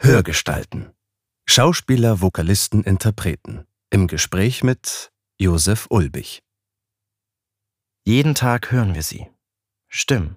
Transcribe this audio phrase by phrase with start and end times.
[0.00, 0.92] Hörgestalten.
[1.44, 3.66] Schauspieler, Vokalisten, Interpreten.
[3.90, 6.44] Im Gespräch mit Josef Ulbich.
[8.04, 9.26] Jeden Tag hören wir sie.
[9.88, 10.36] Stimmen.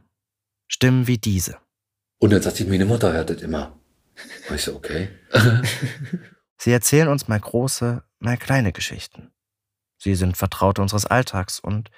[0.68, 1.60] Stimmen wie diese.
[2.18, 3.80] Und dann sagt sie, meine Mutter hört das immer.
[4.50, 5.10] Und ich so, okay.
[6.58, 9.32] Sie erzählen uns mal große, mal kleine Geschichten.
[10.00, 11.92] Sie sind Vertraute unseres Alltags und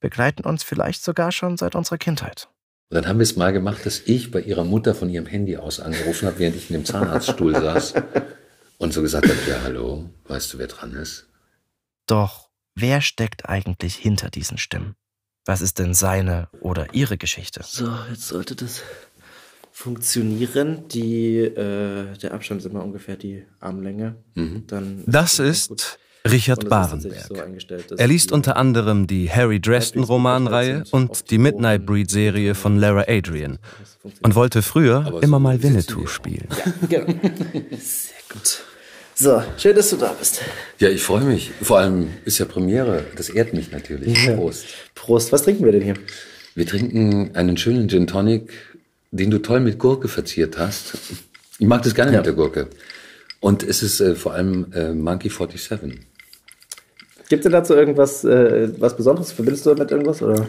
[0.00, 2.48] begleiten uns vielleicht sogar schon seit unserer Kindheit.
[2.90, 5.56] Und dann haben wir es mal gemacht, dass ich bei ihrer Mutter von ihrem Handy
[5.56, 7.94] aus angerufen habe, während ich in dem Zahnarztstuhl saß
[8.78, 11.28] und so gesagt habe, ja, hallo, weißt du, wer dran ist?
[12.06, 14.96] Doch wer steckt eigentlich hinter diesen Stimmen?
[15.44, 17.60] Was ist denn seine oder ihre Geschichte?
[17.64, 18.82] So, jetzt sollte das
[19.70, 20.88] funktionieren.
[20.88, 24.16] Die, äh, der Abstand ist immer ungefähr die Armlänge.
[24.34, 24.66] Mhm.
[24.66, 25.46] Dann Das gut.
[25.46, 25.98] ist
[26.28, 27.26] Richard Barenberg.
[27.88, 32.78] so Er liest unter anderem die Harry Dresden Romanreihe und die Midnight Breed Serie von
[32.78, 33.58] Lara Adrian
[34.22, 36.48] und wollte früher immer mal Winnetou spielen.
[36.88, 37.06] Genau.
[37.78, 38.60] Sehr gut.
[39.14, 40.40] So, schön, dass du da bist.
[40.78, 41.50] Ja, ich freue mich.
[41.60, 43.04] Vor allem ist ja Premiere.
[43.16, 44.24] Das ehrt mich natürlich.
[44.24, 44.34] Ja.
[44.34, 44.64] Prost.
[44.94, 45.32] Prost.
[45.32, 45.94] Was trinken wir denn hier?
[46.54, 48.50] Wir trinken einen schönen Gin Tonic,
[49.10, 50.94] den du toll mit Gurke verziert hast.
[51.58, 52.18] Ich mag das gerne Ja.
[52.18, 52.68] mit der Gurke.
[53.40, 56.00] Und es ist äh, vor allem äh, Monkey 47.
[57.30, 59.30] Gibt es dazu irgendwas äh, was Besonderes?
[59.30, 60.20] Verbindest du damit irgendwas?
[60.20, 60.46] Oder?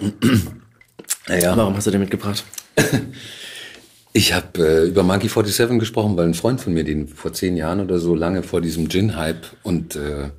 [1.27, 2.43] Naja, Warum hast du den mitgebracht?
[4.13, 7.55] ich habe äh, über Monkey 47 gesprochen, weil ein Freund von mir, den vor zehn
[7.55, 10.29] Jahren oder so lange vor diesem Gin-Hype und äh,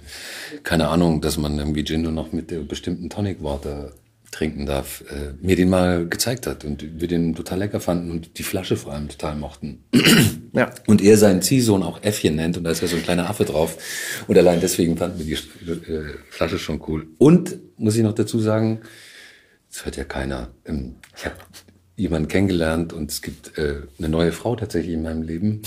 [0.65, 3.93] keine Ahnung, dass man irgendwie Gin nur noch mit der bestimmten Tonic-Water
[4.33, 8.39] trinken darf, äh, mir den mal gezeigt hat und wir den total lecker fanden und
[8.39, 9.85] die Flasche vor allem total mochten.
[10.55, 10.71] Ja.
[10.87, 13.47] Und er seinen Ziehsohn auch Äffchen nennt und da ist ja so ein kleiner Affe
[13.47, 13.79] drauf.
[14.27, 15.33] Und allein deswegen fanden wir die
[15.91, 17.07] äh, Flasche schon cool.
[17.17, 18.83] Und, muss ich noch dazu sagen,
[19.71, 20.51] das hört ja keiner.
[20.67, 21.37] Ähm, Ich habe
[21.97, 25.63] jemanden kennengelernt und es gibt äh, eine neue Frau tatsächlich in meinem Leben.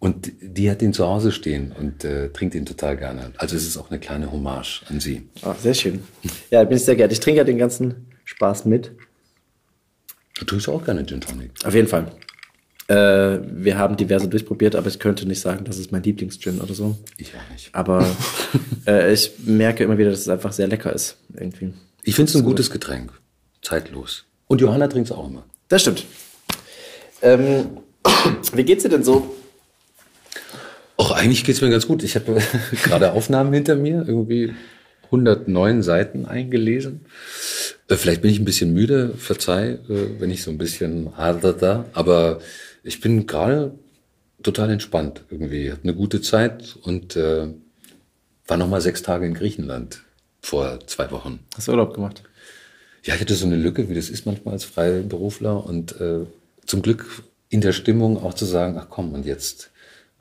[0.00, 3.32] Und die hat den zu Hause stehen und äh, trinkt ihn total gerne.
[3.36, 5.28] Also es ist auch eine kleine Hommage an sie.
[5.42, 6.04] Ah, sehr schön.
[6.50, 7.12] Ja, bin ich sehr gerne.
[7.12, 8.92] Ich trinke ja den ganzen Spaß mit.
[10.38, 11.50] Du trinkst auch gerne Gin Tonic.
[11.64, 12.12] Auf jeden Fall.
[12.86, 16.74] Äh, wir haben diverse durchprobiert, aber ich könnte nicht sagen, das ist mein Lieblingsgin oder
[16.74, 16.96] so.
[17.16, 17.74] Ich auch nicht.
[17.74, 18.06] Aber
[18.86, 21.16] äh, ich merke immer wieder, dass es einfach sehr lecker ist.
[21.34, 21.74] Irgendwie.
[22.04, 23.12] Ich finde es ein gutes Getränk.
[23.62, 24.26] Zeitlos.
[24.46, 25.44] Und Johanna trinkt es auch immer.
[25.66, 26.04] Das stimmt.
[27.20, 27.78] Ähm,
[28.54, 29.34] wie geht's dir denn so?
[30.98, 32.02] Auch eigentlich geht's mir ganz gut.
[32.02, 32.42] Ich habe
[32.84, 34.52] gerade Aufnahmen hinter mir, irgendwie
[35.04, 37.06] 109 Seiten eingelesen.
[37.88, 41.84] Äh, Vielleicht bin ich ein bisschen müde, verzeih, äh, wenn ich so ein bisschen haderte,
[41.92, 42.40] aber
[42.82, 43.78] ich bin gerade
[44.42, 45.70] total entspannt irgendwie.
[45.70, 47.46] Hab eine gute Zeit und äh,
[48.48, 50.02] war noch mal sechs Tage in Griechenland
[50.42, 51.38] vor zwei Wochen.
[51.56, 52.24] Hast du Urlaub gemacht?
[53.04, 56.26] Ja, ich hatte so eine Lücke, wie das ist manchmal als Freiberufler und äh,
[56.66, 59.70] zum Glück in der Stimmung auch zu sagen, ach komm, und jetzt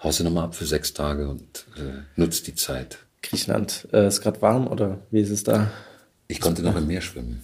[0.04, 3.00] haust du nochmal ab für sechs Tage und äh, nutzt die Zeit.
[3.22, 3.88] Griechenland.
[3.92, 5.72] Äh, ist gerade warm oder wie ist es da?
[6.28, 7.42] Ich konnte noch im Meer schwimmen.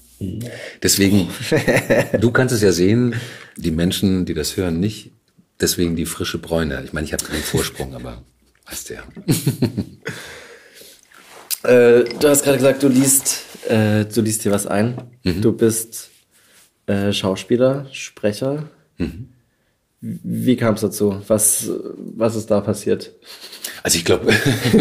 [0.82, 1.30] Deswegen,
[2.20, 3.16] du kannst es ja sehen,
[3.58, 5.12] die Menschen, die das hören, nicht.
[5.60, 6.82] Deswegen die frische Bräune.
[6.84, 8.24] Ich meine, ich habe keinen Vorsprung, aber
[8.70, 9.04] weißt du ja.
[11.64, 14.98] Äh, du hast gerade gesagt, du liest, äh, du liest dir was ein.
[15.24, 16.10] Du bist
[16.88, 18.68] äh, Schauspieler, Sprecher.
[20.06, 21.22] Wie kam es dazu?
[21.28, 23.14] Was, was ist da passiert?
[23.84, 24.34] Also ich glaube,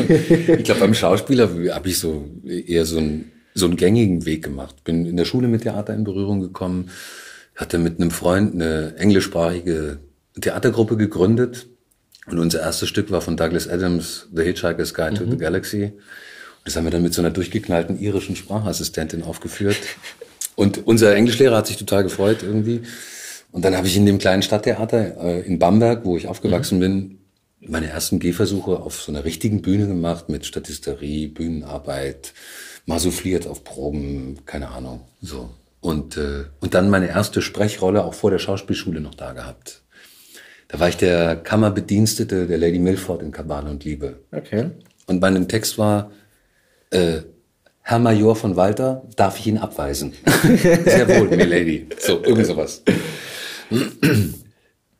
[0.59, 4.83] ich glaube beim Schauspieler habe ich so eher so einen so einen gängigen Weg gemacht.
[4.83, 6.91] Bin in der Schule mit Theater in Berührung gekommen,
[7.55, 9.99] hatte mit einem Freund eine englischsprachige
[10.41, 11.69] Theatergruppe gegründet
[12.27, 15.85] und unser erstes Stück war von Douglas Adams, The Hitchhiker's Guide to the Galaxy.
[15.85, 15.93] Und
[16.65, 19.79] das haben wir dann mit so einer durchgeknallten irischen Sprachassistentin aufgeführt.
[20.57, 22.83] Und unser Englischlehrer hat sich total gefreut irgendwie.
[23.53, 27.19] Und dann habe ich in dem kleinen Stadttheater äh, in Bamberg, wo ich aufgewachsen bin,
[27.61, 32.33] meine ersten Gehversuche auf so einer richtigen Bühne gemacht mit Statisterie, Bühnenarbeit,
[32.87, 35.51] mal souffliert auf Proben, keine Ahnung, so.
[35.81, 39.83] Und, äh, und dann meine erste Sprechrolle auch vor der Schauspielschule noch da gehabt.
[40.69, 44.21] Da war ich der Kammerbedienstete der Lady Milford in Kabale und Liebe.
[44.33, 44.71] Okay.
[45.07, 46.13] Und mein Text war,
[46.91, 47.23] äh,
[47.83, 50.13] Herr Major von Walter, darf ich ihn abweisen?
[50.85, 51.89] Sehr wohl, Milady.
[51.99, 52.83] So, irgend sowas.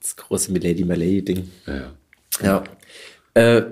[0.01, 1.49] Das große Milady Malady-Ding.
[1.67, 1.93] Ja.
[2.43, 2.65] Ja.
[3.35, 3.63] Äh,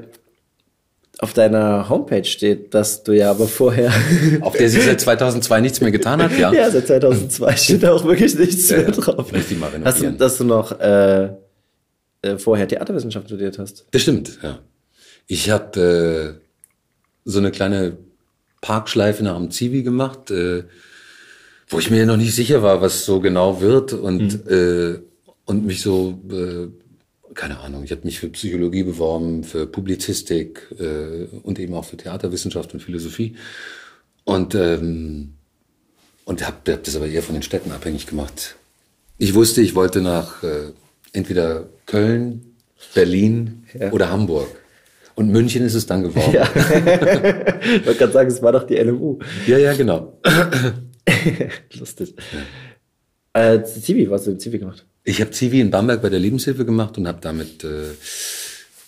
[1.19, 3.93] auf deiner Homepage steht, dass du ja aber vorher.
[4.41, 6.51] Auf der sie seit 2002 nichts mehr getan hat, ja?
[6.51, 9.31] ja, seit 2002 steht da auch wirklich nichts Ja, mehr drauf.
[9.31, 10.17] Muss ich mal Hast du, renovieren.
[10.17, 11.25] dass du noch äh,
[12.23, 13.85] äh, vorher Theaterwissenschaft studiert hast?
[13.91, 14.61] Das stimmt, ja.
[15.27, 16.41] Ich habe äh,
[17.27, 17.99] so eine kleine
[18.63, 20.65] Parkschleife nach dem Zivi gemacht, äh,
[21.71, 25.01] wo ich mir noch nicht sicher war, was so genau wird und, äh,
[25.47, 26.69] und mich so äh,
[27.35, 31.97] keine Ahnung, ich habe mich für Psychologie beworben, für Publizistik äh, und eben auch für
[31.97, 33.37] Theaterwissenschaft und Philosophie.
[34.25, 35.35] Und, ähm,
[36.25, 38.57] und habe hab das aber eher von den Städten abhängig gemacht.
[39.19, 40.73] Ich wusste, ich wollte nach äh,
[41.13, 42.57] entweder Köln,
[42.95, 43.93] Berlin ja.
[43.93, 44.49] oder Hamburg.
[45.15, 46.33] Und München ist es dann geworden.
[46.33, 46.43] Ja.
[46.55, 49.19] ich wollte gerade sagen, es war doch die LMU.
[49.47, 50.19] Ja, ja, genau.
[51.79, 52.15] Lustig.
[53.35, 53.55] Ja.
[53.55, 54.85] Äh, Zivi, was hast du im Zivi gemacht?
[55.05, 57.95] Ich habe Zivi in Bamberg bei der Lebenshilfe gemacht und habe damit äh,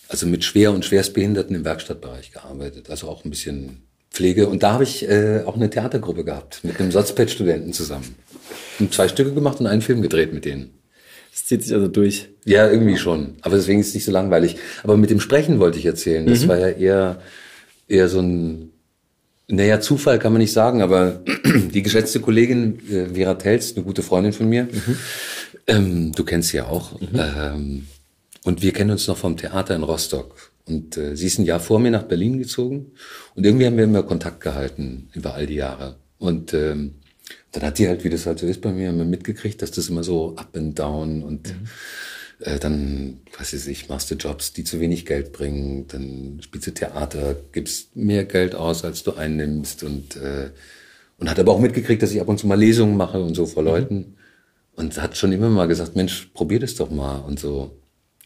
[0.08, 2.90] also mit schwer und schwerstbehinderten im Werkstattbereich gearbeitet.
[2.90, 4.48] Also auch ein bisschen Pflege.
[4.48, 8.14] Und da habe ich äh, auch eine Theatergruppe gehabt mit einem Sotzpad-Studenten zusammen.
[8.78, 10.74] Und zwei Stücke gemacht und einen Film gedreht mit denen.
[11.30, 12.28] Das zieht sich also durch.
[12.44, 13.36] Ja, irgendwie schon.
[13.40, 14.56] Aber deswegen ist es nicht so langweilig.
[14.82, 16.26] Aber mit dem Sprechen wollte ich erzählen.
[16.26, 16.48] Das mhm.
[16.48, 17.22] war ja eher,
[17.88, 18.71] eher so ein,
[19.49, 21.23] naja, Zufall kann man nicht sagen, aber
[21.75, 24.97] die geschätzte Kollegin äh, Vera Telz, eine gute Freundin von mir, mhm.
[25.67, 27.09] ähm, du kennst sie ja auch, mhm.
[27.15, 27.87] ähm,
[28.44, 30.53] und wir kennen uns noch vom Theater in Rostock.
[30.65, 32.93] Und äh, sie ist ein Jahr vor mir nach Berlin gezogen
[33.35, 35.97] und irgendwie haben wir immer Kontakt gehalten über all die Jahre.
[36.19, 36.94] Und ähm,
[37.50, 39.89] dann hat die halt, wie das halt so ist bei mir, immer mitgekriegt, dass das
[39.89, 41.69] immer so up and down und mhm.
[42.44, 46.75] Äh, dann, weiß ich, machst du Jobs, die zu wenig Geld bringen, dann spielst du
[46.75, 50.50] Theater, gibst mehr Geld aus, als du einnimmst und äh,
[51.23, 53.47] und hat aber auch mitgekriegt, dass ich ab und zu mal Lesungen mache und so
[53.47, 53.69] vor mhm.
[53.69, 54.17] Leuten
[54.75, 57.79] und hat schon immer mal gesagt, Mensch, probier das doch mal und so.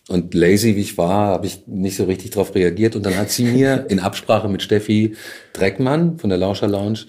[0.08, 2.96] Und lazy wie ich war, habe ich nicht so richtig drauf reagiert.
[2.96, 5.14] Und dann hat sie mir in Absprache mit Steffi
[5.52, 7.00] Dreckmann von der Lauscher Lounge,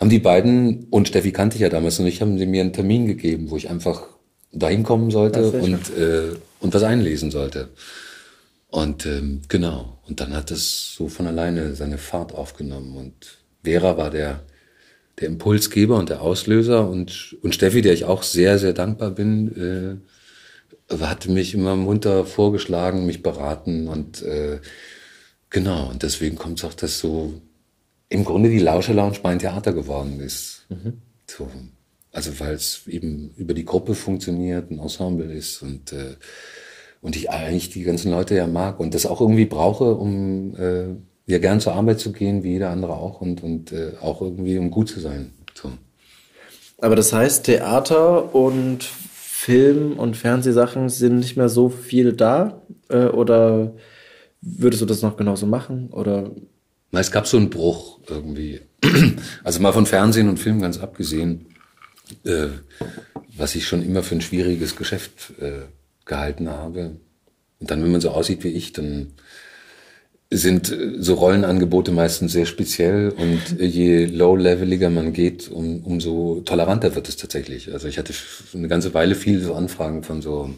[0.00, 2.72] haben die beiden, und Steffi kannte ich ja damals noch nicht, haben sie mir einen
[2.72, 4.08] Termin gegeben, wo ich einfach
[4.52, 7.68] dahin kommen sollte und, äh, und was einlesen sollte.
[8.68, 12.96] Und ähm, genau, und dann hat es so von alleine seine Fahrt aufgenommen.
[12.96, 14.40] Und Vera war der,
[15.20, 20.00] der Impulsgeber und der Auslöser und, und Steffi, der ich auch sehr, sehr dankbar bin,
[20.90, 24.58] äh, hatte mich immer munter vorgeschlagen, mich beraten und äh,
[25.50, 27.40] genau, und deswegen kommt es auch, dass so
[28.08, 30.66] im Grunde die Lauscher Lounge mein Theater geworden ist.
[30.68, 31.00] Mhm.
[31.26, 31.48] So,
[32.12, 36.16] also weil es eben über die Gruppe funktioniert, ein Ensemble ist und äh,
[37.00, 40.84] und ich eigentlich die ganzen Leute ja mag und das auch irgendwie brauche, um äh,
[41.26, 44.58] ja gern zur Arbeit zu gehen, wie jeder andere auch und und äh, auch irgendwie
[44.58, 45.32] um gut zu sein.
[45.54, 45.72] So.
[46.78, 52.62] Aber das heißt, Theater und Film- und Fernsehsachen sind nicht mehr so viel da?
[52.88, 53.72] Äh, oder
[54.40, 55.88] würdest du das noch genauso machen?
[55.90, 56.30] Oder?
[56.92, 58.60] Es gab so einen Bruch irgendwie.
[59.44, 61.46] Also mal von Fernsehen und Film ganz abgesehen,
[62.24, 62.48] äh,
[63.36, 65.62] was ich schon immer für ein schwieriges Geschäft äh,
[66.04, 66.96] gehalten habe.
[67.60, 69.12] Und dann, wenn man so aussieht wie ich, dann
[70.30, 76.94] sind äh, so Rollenangebote meistens sehr speziell und je low-leveliger man geht, um, umso toleranter
[76.94, 77.72] wird es tatsächlich.
[77.72, 78.14] Also ich hatte
[78.54, 80.50] eine ganze Weile viele so Anfragen von so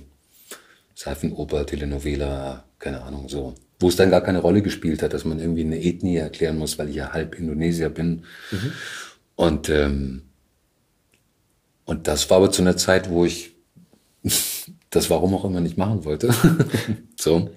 [0.94, 5.40] Seifenoper, Telenovela, keine Ahnung, so, wo es dann gar keine Rolle gespielt hat, dass man
[5.40, 8.24] irgendwie eine Ethnie erklären muss, weil ich ja halb Indonesier bin.
[8.50, 8.72] Mhm.
[9.34, 10.22] Und, ähm,
[11.84, 13.54] und das war aber zu einer Zeit, wo ich
[14.90, 16.34] das warum auch immer nicht machen wollte.
[17.18, 17.50] so.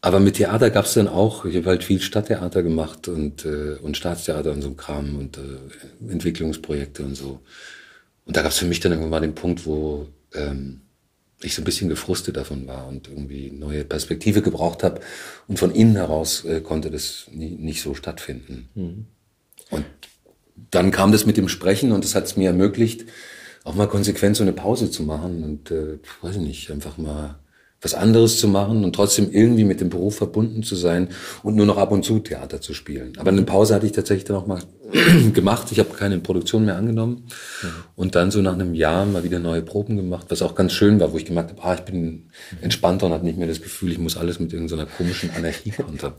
[0.00, 3.96] Aber mit Theater gab's dann auch, ich habe halt viel Stadttheater gemacht und, äh, und
[3.96, 7.40] Staatstheater und so ein Kram und äh, Entwicklungsprojekte und so.
[8.24, 10.82] Und da gab's für mich dann irgendwann mal den Punkt, wo ähm,
[11.42, 15.00] ich so ein bisschen gefrustet davon war und irgendwie neue Perspektive gebraucht habe.
[15.48, 18.68] Und von innen heraus äh, konnte das nie, nicht so stattfinden.
[18.74, 19.06] Mhm.
[19.70, 19.84] Und
[20.70, 23.06] dann kam das mit dem Sprechen und das hat es mir ermöglicht,
[23.64, 27.38] auch mal konsequent so eine Pause zu machen und, äh, weiß ich nicht, einfach mal
[27.80, 31.08] was anderes zu machen und trotzdem irgendwie mit dem Beruf verbunden zu sein
[31.44, 33.12] und nur noch ab und zu Theater zu spielen.
[33.18, 34.60] Aber eine Pause hatte ich tatsächlich dann auch mal
[35.32, 35.68] gemacht.
[35.70, 37.26] Ich habe keine Produktion mehr angenommen
[37.62, 37.68] mhm.
[37.94, 40.98] und dann so nach einem Jahr mal wieder neue Proben gemacht, was auch ganz schön
[40.98, 42.30] war, wo ich gemerkt habe, ah, ich bin
[42.62, 46.14] entspannter und habe nicht mehr das Gefühl, ich muss alles mit irgendeiner komischen Anarchie kontern.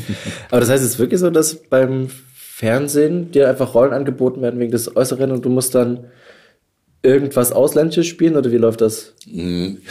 [0.50, 2.08] Aber das heißt, es ist wirklich so, dass beim
[2.64, 6.06] Fernsehen dir einfach Rollen angeboten werden wegen des Äußeren und du musst dann
[7.02, 9.12] irgendwas Ausländisches spielen oder wie läuft das?
[9.30, 9.82] Hm,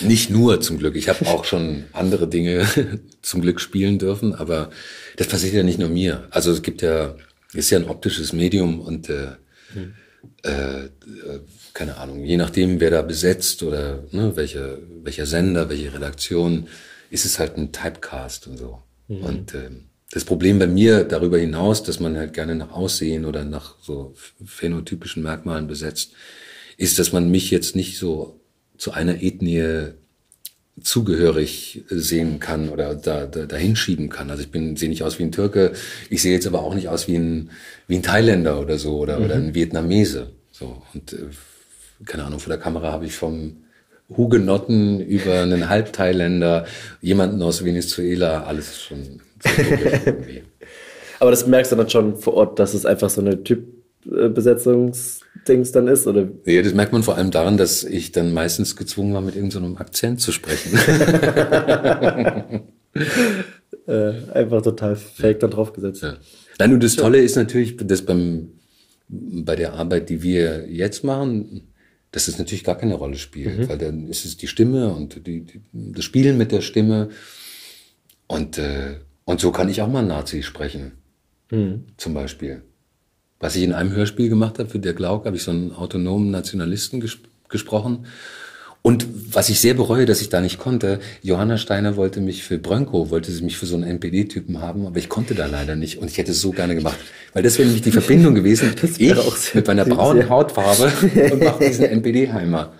[0.00, 0.96] nicht nur zum Glück.
[0.96, 2.66] Ich habe auch schon andere Dinge
[3.22, 4.70] zum Glück spielen dürfen, aber
[5.16, 6.26] das passiert ja nicht nur mir.
[6.30, 7.14] Also es gibt ja,
[7.52, 9.28] ist ja ein optisches Medium und äh,
[9.72, 9.94] hm.
[10.42, 10.88] äh,
[11.72, 16.66] keine Ahnung, je nachdem, wer da besetzt oder ne, welche, welcher Sender, welche Redaktion,
[17.10, 18.82] ist es halt ein Typecast und so.
[19.06, 19.22] Mhm.
[19.22, 19.70] Und äh,
[20.10, 24.14] das Problem bei mir darüber hinaus, dass man halt gerne nach Aussehen oder nach so
[24.44, 26.12] phänotypischen Merkmalen besetzt,
[26.76, 28.40] ist, dass man mich jetzt nicht so
[28.78, 29.92] zu einer Ethnie
[30.82, 34.30] zugehörig sehen kann oder da, da dahin schieben kann.
[34.30, 35.72] Also ich bin sehe nicht aus wie ein Türke,
[36.08, 37.50] ich sehe jetzt aber auch nicht aus wie ein
[37.88, 39.24] wie ein Thailänder oder so oder mhm.
[39.24, 40.30] oder ein Vietnamese.
[40.52, 41.26] So und äh,
[42.04, 43.56] keine Ahnung vor der Kamera habe ich vom
[44.16, 46.66] Hugenotten über einen Halbthailänder,
[47.02, 49.20] jemanden aus Venezuela, alles schon.
[51.20, 55.88] Aber das merkst du dann schon vor Ort, dass es einfach so eine Typbesetzungsdings dann
[55.88, 56.28] ist, oder?
[56.44, 59.72] Ja, das merkt man vor allem daran, dass ich dann meistens gezwungen war, mit irgendeinem
[59.72, 60.78] so Akzent zu sprechen.
[63.86, 66.02] äh, einfach total fake dann draufgesetzt.
[66.02, 66.16] Ja.
[66.58, 68.52] Nein, und das Tolle ist natürlich, dass beim,
[69.08, 71.72] bei der Arbeit, die wir jetzt machen,
[72.10, 73.68] dass es natürlich gar keine Rolle spielt, mhm.
[73.68, 77.10] weil dann ist es die Stimme und die, die, das Spielen mit der Stimme.
[78.26, 78.96] Und, äh,
[79.28, 80.92] und so kann ich auch mal Nazi sprechen,
[81.50, 81.84] mhm.
[81.98, 82.62] zum Beispiel.
[83.38, 86.30] Was ich in einem Hörspiel gemacht habe für der Glauk, habe ich so einen autonomen
[86.30, 87.18] Nationalisten ges
[87.50, 88.06] gesprochen.
[88.80, 92.56] Und was ich sehr bereue, dass ich da nicht konnte, Johanna Steiner wollte mich für
[92.56, 95.98] Brönko, wollte sie mich für so einen NPD-Typen haben, aber ich konnte da leider nicht
[95.98, 96.98] und ich hätte es so gerne gemacht.
[97.34, 100.30] Weil das wäre nämlich die Verbindung gewesen, ich mit meiner braunen.
[100.30, 100.90] Hautfarbe
[101.32, 102.72] und mache diesen NPD-Heimer.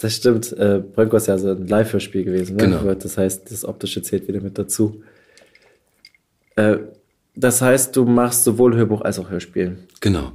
[0.00, 0.52] Das stimmt.
[0.52, 2.56] Äh, Brönko ist ja so ein Live-Hörspiel gewesen.
[2.56, 2.64] Ne?
[2.64, 2.94] Genau.
[2.94, 5.02] Das heißt, das Optische zählt wieder mit dazu.
[6.56, 6.78] Äh,
[7.34, 9.78] das heißt, du machst sowohl Hörbuch als auch Hörspiel.
[10.00, 10.32] Genau.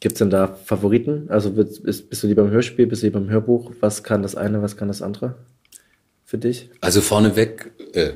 [0.00, 1.26] Gibt es denn da Favoriten?
[1.28, 3.72] Also bist, bist du lieber im Hörspiel, bist du lieber im Hörbuch?
[3.80, 5.36] Was kann das eine, was kann das andere
[6.24, 6.70] für dich?
[6.80, 8.12] Also vorneweg, äh,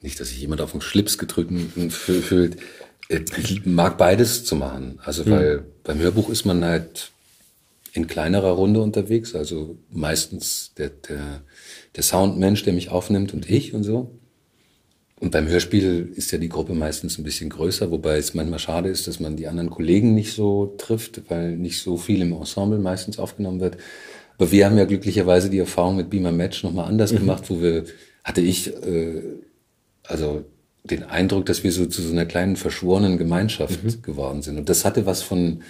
[0.00, 1.52] nicht, dass sich jemand auf den Schlips gedrückt
[1.90, 2.56] fühlt,
[3.08, 4.98] äh, ich mag beides zu machen.
[5.04, 5.32] Also hm.
[5.32, 7.12] weil beim Hörbuch ist man halt
[7.98, 11.42] in kleinerer Runde unterwegs, also meistens der, der,
[11.96, 14.18] der Soundmensch, der mich aufnimmt und ich und so.
[15.20, 18.88] Und beim Hörspiel ist ja die Gruppe meistens ein bisschen größer, wobei es manchmal schade
[18.88, 22.78] ist, dass man die anderen Kollegen nicht so trifft, weil nicht so viel im Ensemble
[22.78, 23.78] meistens aufgenommen wird.
[24.36, 27.18] Aber wir haben ja glücklicherweise die Erfahrung mit Beamer Match nochmal anders mhm.
[27.18, 27.84] gemacht, wo wir,
[28.22, 29.22] hatte ich, äh,
[30.04, 30.44] also
[30.84, 34.02] den Eindruck, dass wir so zu so einer kleinen verschworenen Gemeinschaft mhm.
[34.02, 34.56] geworden sind.
[34.56, 35.62] Und das hatte was von,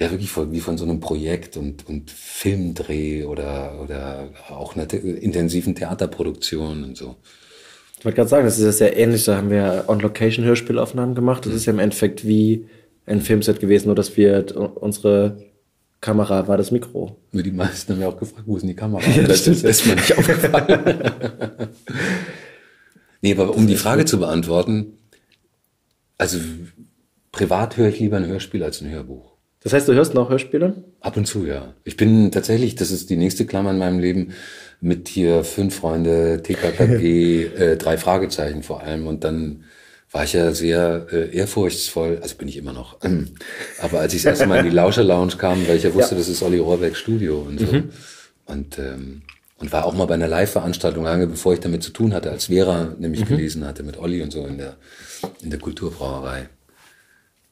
[0.00, 4.92] ja wirklich von, wie von so einem Projekt und, und Filmdreh oder, oder auch einer
[4.92, 7.16] intensiven Theaterproduktion und so.
[7.98, 9.24] Ich wollte gerade sagen, das ist ja sehr ähnlich.
[9.24, 11.44] Da haben wir On-Location-Hörspielaufnahmen gemacht.
[11.44, 12.66] Das ist ja im Endeffekt wie
[13.04, 15.44] ein Filmset gewesen, nur dass wir unsere
[16.00, 17.18] Kamera war das Mikro.
[17.32, 19.02] Nur die meisten haben ja auch gefragt, wo ist denn die Kamera?
[19.14, 21.12] Ja, das, das ist mir nicht aufgefallen.
[23.20, 24.98] nee, aber um die Frage zu beantworten,
[26.16, 26.38] also
[27.32, 29.30] privat höre ich lieber ein Hörspiel als ein Hörbuch.
[29.62, 30.84] Das heißt, du hörst noch Hörspiele?
[31.00, 31.74] Ab und zu, ja.
[31.84, 34.32] Ich bin tatsächlich, das ist die nächste Klammer in meinem Leben,
[34.80, 39.06] mit hier fünf Freunde, TKKG, äh, drei Fragezeichen vor allem.
[39.06, 39.64] Und dann
[40.10, 42.98] war ich ja sehr äh, ehrfurchtsvoll, also bin ich immer noch.
[43.80, 46.14] Aber als ich das erste Mal in die Lauscher Lounge kam, weil ich ja wusste,
[46.14, 46.18] ja.
[46.18, 47.66] das ist Olli Rohrbeck Studio und so.
[47.66, 47.90] Mhm.
[48.46, 49.22] Und, ähm,
[49.58, 52.46] und war auch mal bei einer Live-Veranstaltung lange, bevor ich damit zu tun hatte, als
[52.46, 53.36] Vera nämlich mhm.
[53.36, 54.76] gelesen hatte mit Olli und so in der,
[55.42, 56.48] in der Kulturbrauerei.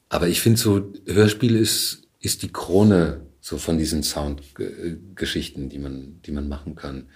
[0.09, 6.21] Aber ich finde so, Hörspiel ist, ist die Krone so von diesen Soundgeschichten, die man,
[6.25, 7.09] die man machen kann.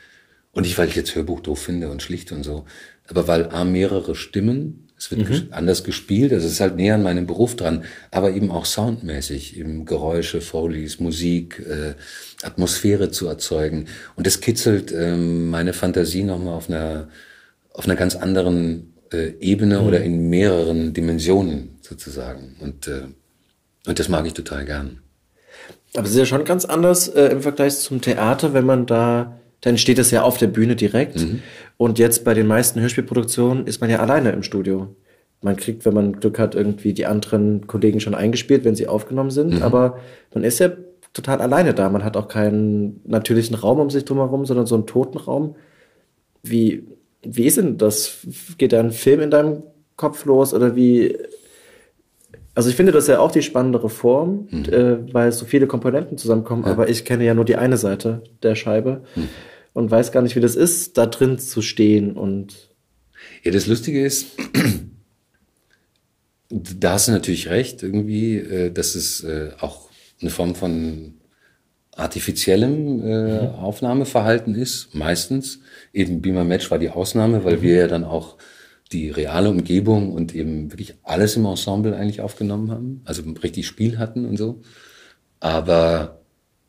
[0.53, 2.67] Und nicht, weil ich jetzt Hörbuch doof finde und schlicht und so,
[3.09, 5.49] aber weil A, mehrere Stimmen, es wird mhm.
[5.51, 9.57] anders gespielt, also es ist halt näher an meinem Beruf dran, aber eben auch soundmäßig,
[9.59, 11.95] eben Geräusche, Folies, Musik, äh,
[12.43, 13.87] Atmosphäre zu erzeugen.
[14.15, 17.09] Und das kitzelt äh, meine Fantasie nochmal auf einer,
[17.73, 19.87] auf einer ganz anderen äh, Ebene mhm.
[19.87, 22.57] oder in mehreren Dimensionen sozusagen.
[22.61, 23.03] Und, äh,
[23.87, 25.01] und das mag ich total gern.
[25.95, 29.39] Aber es ist ja schon ganz anders äh, im Vergleich zum Theater, wenn man da,
[29.61, 31.21] dann steht es ja auf der Bühne direkt.
[31.21, 31.43] Mhm.
[31.77, 34.97] Und jetzt bei den meisten Hörspielproduktionen ist man ja alleine im Studio.
[35.43, 39.31] Man kriegt, wenn man Glück hat, irgendwie die anderen Kollegen schon eingespielt, wenn sie aufgenommen
[39.31, 39.55] sind.
[39.55, 39.63] Mhm.
[39.63, 39.99] Aber
[40.33, 40.71] man ist ja
[41.13, 41.91] total alleine da.
[41.91, 45.57] Man hat auch keinen natürlichen Raum um sich drumherum, sondern so einen toten Raum.
[46.43, 46.85] Wie,
[47.23, 48.19] wie ist denn das?
[48.57, 49.65] Geht da ein Film in deinem
[49.97, 51.19] Kopf los oder wie
[52.55, 54.65] also ich finde das ja auch die spannendere Form, mhm.
[54.65, 56.73] äh, weil so viele Komponenten zusammenkommen, ja.
[56.73, 59.29] aber ich kenne ja nur die eine Seite der Scheibe mhm.
[59.73, 62.71] und weiß gar nicht, wie das ist, da drin zu stehen und.
[63.43, 64.27] Ja, das Lustige ist,
[66.51, 69.89] da hast du natürlich recht, irgendwie, äh, dass es äh, auch
[70.21, 71.15] eine Form von
[71.95, 73.55] artifiziellem äh, mhm.
[73.55, 75.61] Aufnahmeverhalten ist, meistens.
[75.93, 78.37] Eben Beamer Match war die Ausnahme, weil wir ja dann auch
[78.93, 83.99] die reale Umgebung und eben wirklich alles im Ensemble eigentlich aufgenommen haben, also richtig Spiel
[83.99, 84.61] hatten und so.
[85.41, 86.21] Aber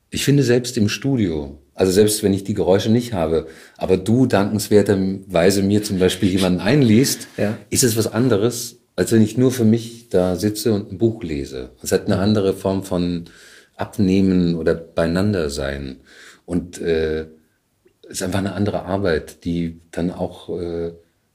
[0.10, 4.26] ich finde selbst im Studio, also selbst wenn ich die Geräusche nicht habe, aber du
[4.26, 7.58] dankenswerterweise mir zum Beispiel jemanden einliest, ja.
[7.70, 11.24] ist es was anderes, als wenn ich nur für mich da sitze und ein Buch
[11.24, 11.72] lese.
[11.82, 13.26] Es hat eine andere Form von
[13.76, 15.98] Abnehmen oder beieinander sein.
[16.46, 17.22] Und äh,
[18.04, 20.92] es ist einfach eine andere Arbeit, die dann auch äh,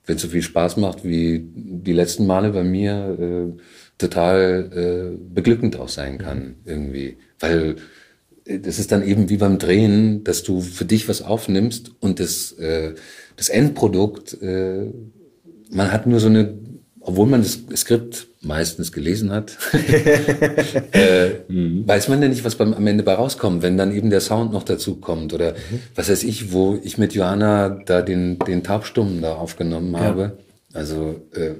[0.08, 3.60] wenn es so viel Spaß macht wie die letzten Male bei mir, äh,
[3.98, 7.18] total äh, beglückend auch sein kann irgendwie.
[7.38, 7.76] Weil
[8.46, 12.52] das ist dann eben wie beim Drehen, dass du für dich was aufnimmst und das,
[12.52, 12.94] äh,
[13.36, 14.86] das Endprodukt, äh,
[15.70, 16.54] man hat nur so eine,
[17.00, 19.58] obwohl man das Skript meistens gelesen hat,
[20.92, 21.86] äh, mhm.
[21.88, 24.52] weiß man ja nicht, was beim, am Ende bei rauskommt, wenn dann eben der Sound
[24.52, 25.80] noch dazu kommt oder mhm.
[25.94, 30.00] was weiß ich, wo ich mit Johanna da den, den Taubstummen da aufgenommen ja.
[30.00, 30.38] habe.
[30.72, 31.54] Also äh,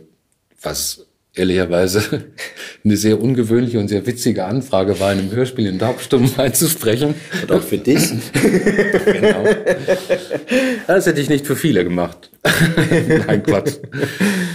[0.63, 1.08] was
[1.39, 2.03] ehrlicherweise
[2.85, 7.15] eine sehr ungewöhnliche und sehr witzige Anfrage war, in einem Hörspiel in Taubstummen einzusprechen.
[7.43, 8.11] Und auch für dich.
[9.05, 9.45] genau.
[10.87, 12.31] Das hätte ich nicht für viele gemacht.
[13.27, 13.75] Nein, Quatsch.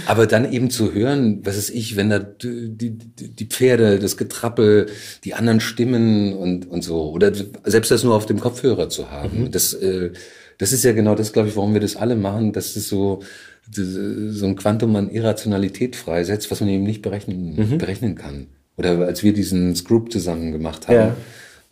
[0.06, 4.16] Aber dann eben zu hören, was ist ich, wenn da die, die, die Pferde, das
[4.16, 4.86] Getrappel,
[5.24, 7.32] die anderen Stimmen und, und so, oder
[7.64, 9.50] selbst das nur auf dem Kopfhörer zu haben, mhm.
[9.50, 10.12] das, äh,
[10.58, 13.22] das ist ja genau das, glaube ich, warum wir das alle machen, dass es so,
[13.70, 17.78] so ein Quantum an Irrationalität freisetzt, was man eben nicht berechnen, mhm.
[17.78, 18.48] berechnen kann.
[18.76, 21.14] Oder als wir diesen Scroop zusammen gemacht haben,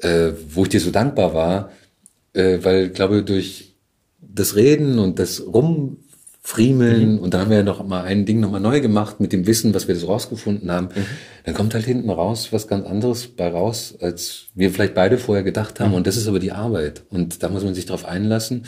[0.03, 0.09] ja.
[0.09, 1.73] äh, wo ich dir so dankbar war,
[2.33, 3.75] äh, weil, glaube durch
[4.21, 7.19] das Reden und das Rumfriemeln mhm.
[7.19, 9.47] und dann haben wir ja noch mal ein Ding noch mal neu gemacht mit dem
[9.47, 11.07] Wissen, was wir so rausgefunden haben, mhm.
[11.45, 15.45] dann kommt halt hinten raus was ganz anderes bei raus, als wir vielleicht beide vorher
[15.45, 15.91] gedacht haben.
[15.91, 15.97] Mhm.
[15.97, 17.03] Und das ist aber die Arbeit.
[17.11, 18.65] Und da muss man sich drauf einlassen.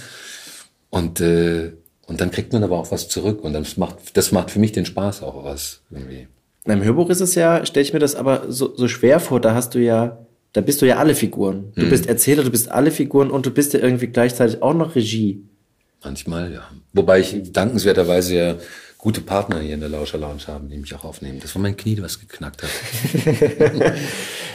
[0.90, 1.72] Und äh,
[2.06, 4.72] und dann kriegt man aber auch was zurück und das macht, das macht für mich
[4.72, 6.28] den Spaß auch was irgendwie.
[6.66, 9.54] Im Hörbuch ist es ja, stelle ich mir das aber so, so schwer vor, da
[9.54, 10.18] hast du ja,
[10.52, 11.72] da bist du ja alle Figuren.
[11.74, 11.90] Du hm.
[11.90, 15.44] bist Erzähler, du bist alle Figuren und du bist ja irgendwie gleichzeitig auch noch Regie.
[16.02, 16.62] Manchmal, ja.
[16.92, 18.54] Wobei ich dankenswerterweise ja
[19.04, 21.38] gute Partner hier in der Lauscher Lounge haben, die mich auch aufnehmen.
[21.40, 22.70] Das war mein Knie, was geknackt hat.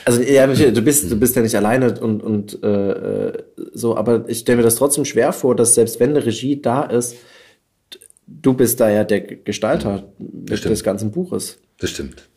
[0.05, 3.33] also ja, du bist, du bist ja nicht alleine und, und äh,
[3.73, 6.81] so, aber ich stelle mir das trotzdem schwer vor, dass selbst wenn eine Regie da
[6.81, 7.15] ist,
[8.41, 11.57] du bist da ja der Gestalter des ganzen Buches.
[11.79, 12.27] Das stimmt.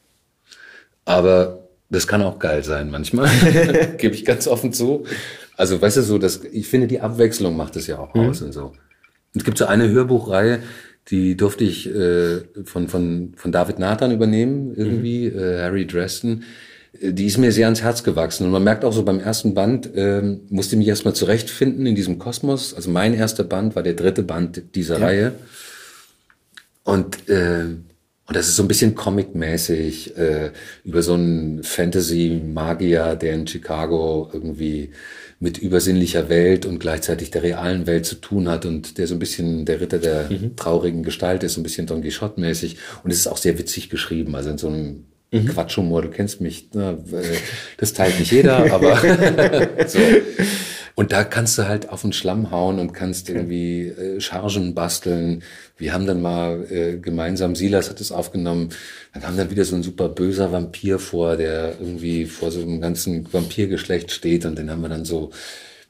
[1.05, 3.29] Aber das kann auch geil sein manchmal,
[3.99, 5.05] gebe ich ganz offen zu.
[5.57, 8.31] Also weißt du so, dass ich finde, die Abwechslung macht es ja auch mhm.
[8.31, 8.73] aus und so.
[9.35, 10.61] Es gibt so eine Hörbuchreihe,
[11.09, 15.39] die durfte ich äh, von, von, von David Nathan übernehmen, irgendwie, mhm.
[15.39, 16.45] äh, Harry Dresden.
[17.01, 18.47] Die ist mir sehr ans Herz gewachsen.
[18.47, 21.95] Und man merkt auch so beim ersten Band, äh, musste ich mich erstmal zurechtfinden in
[21.95, 22.75] diesem Kosmos.
[22.75, 25.07] Also mein erster Band war der dritte Band dieser ja.
[25.07, 25.33] Reihe.
[26.85, 30.51] Und, äh, und das ist so ein bisschen comic-mäßig äh,
[30.85, 34.91] über so einen Fantasy-Magier, der in Chicago irgendwie
[35.43, 39.19] mit übersinnlicher Welt und gleichzeitig der realen Welt zu tun hat und der so ein
[39.19, 40.55] bisschen der Ritter der mhm.
[40.55, 42.77] traurigen Gestalt ist, so ein bisschen Don Quixote-mäßig.
[43.03, 45.47] Und es ist auch sehr witzig geschrieben, also in so einem mhm.
[45.47, 46.99] Quatschhumor, du kennst mich, ne?
[47.77, 48.97] das teilt nicht jeder, aber
[49.89, 49.99] so.
[50.95, 55.43] Und da kannst du halt auf den Schlamm hauen und kannst irgendwie äh, Chargen basteln.
[55.77, 58.71] Wir haben dann mal äh, gemeinsam, Silas hat es aufgenommen,
[59.13, 62.81] dann kam dann wieder so ein super böser Vampir vor, der irgendwie vor so einem
[62.81, 65.31] ganzen Vampirgeschlecht steht und den haben wir dann so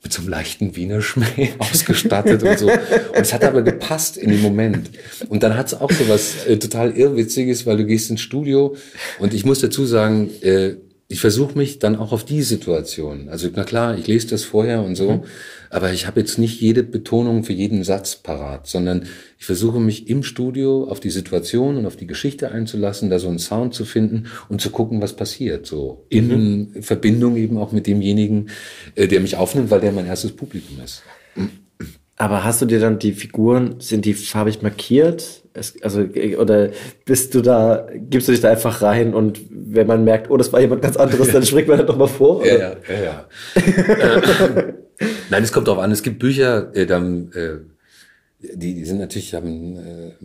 [0.02, 2.68] mit so einem leichten Wiener Schmäh ausgestattet und so.
[2.68, 2.80] Und
[3.20, 4.90] es hat aber gepasst in dem Moment.
[5.28, 8.76] Und dann hat es auch so was äh, total Irrwitziges, weil du gehst ins Studio
[9.18, 10.74] und ich muss dazu sagen, äh,
[11.12, 13.28] ich versuche mich dann auch auf die Situation.
[13.28, 15.20] Also na klar, ich lese das vorher und so, mhm.
[15.68, 19.04] aber ich habe jetzt nicht jede Betonung für jeden Satz parat, sondern
[19.38, 23.28] ich versuche mich im Studio auf die Situation und auf die Geschichte einzulassen, da so
[23.28, 25.66] einen Sound zu finden und zu gucken, was passiert.
[25.66, 26.28] So in
[26.72, 26.82] mhm.
[26.82, 28.48] Verbindung eben auch mit demjenigen,
[28.94, 31.02] äh, der mich aufnimmt, weil der mein erstes Publikum ist.
[32.16, 35.42] Aber hast du dir dann die Figuren, sind die farbig markiert?
[35.54, 36.02] Es, also,
[36.38, 36.70] oder
[37.04, 40.52] bist du da, gibst du dich da einfach rein und wenn man merkt, oh, das
[40.52, 42.40] war jemand ganz anderes, dann springt man halt doch mal vor?
[42.40, 42.58] Oder?
[42.58, 43.26] Ja, ja, ja.
[43.56, 44.72] äh,
[45.30, 45.90] nein, es kommt auch an.
[45.90, 47.58] Es gibt Bücher, äh, dann, äh,
[48.40, 50.24] die, die sind natürlich, haben äh,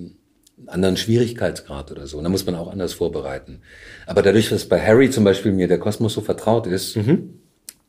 [0.58, 2.18] einen anderen Schwierigkeitsgrad oder so.
[2.18, 3.62] Und da muss man auch anders vorbereiten.
[4.06, 7.40] Aber dadurch, dass bei Harry zum Beispiel mir der Kosmos so vertraut ist, mhm.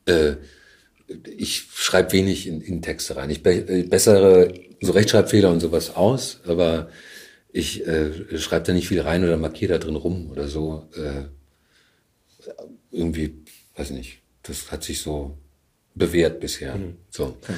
[0.07, 0.35] äh,
[1.37, 3.31] ich schreibe wenig in, in Texte rein.
[3.31, 6.89] Ich be äh, bessere so Rechtschreibfehler und sowas aus, aber
[7.51, 10.89] ich äh, schreibe da nicht viel rein oder markiere da drin rum oder so.
[10.95, 11.25] Äh,
[12.91, 13.35] irgendwie,
[13.77, 15.37] weiß nicht, das hat sich so
[15.95, 16.77] bewährt bisher.
[16.77, 16.97] Mhm.
[17.11, 17.37] So.
[17.43, 17.55] Okay.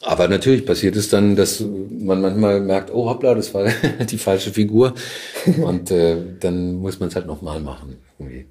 [0.00, 3.68] Aber natürlich passiert es dann, dass man manchmal merkt, oh hoppla, das war
[4.10, 4.94] die falsche Figur.
[5.62, 7.98] Und äh, dann muss man es halt nochmal machen.
[8.18, 8.46] Irgendwie.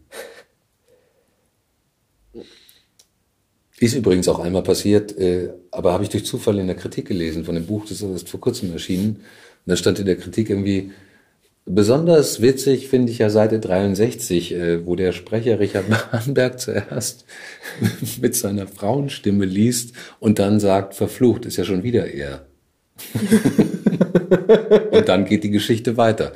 [3.81, 7.45] Ist übrigens auch einmal passiert, äh, aber habe ich durch Zufall in der Kritik gelesen
[7.45, 9.15] von dem Buch, das ist vor kurzem erschienen.
[9.15, 9.23] Und
[9.65, 10.91] da stand in der Kritik irgendwie,
[11.65, 17.25] besonders witzig finde ich ja Seite 63, äh, wo der Sprecher Richard Bahnberg zuerst
[18.21, 22.45] mit seiner Frauenstimme liest und dann sagt, verflucht, ist ja schon wieder er.
[24.91, 26.33] und dann geht die Geschichte weiter.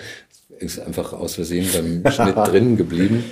[0.57, 3.23] Ist einfach aus Versehen beim Schnitt drin geblieben.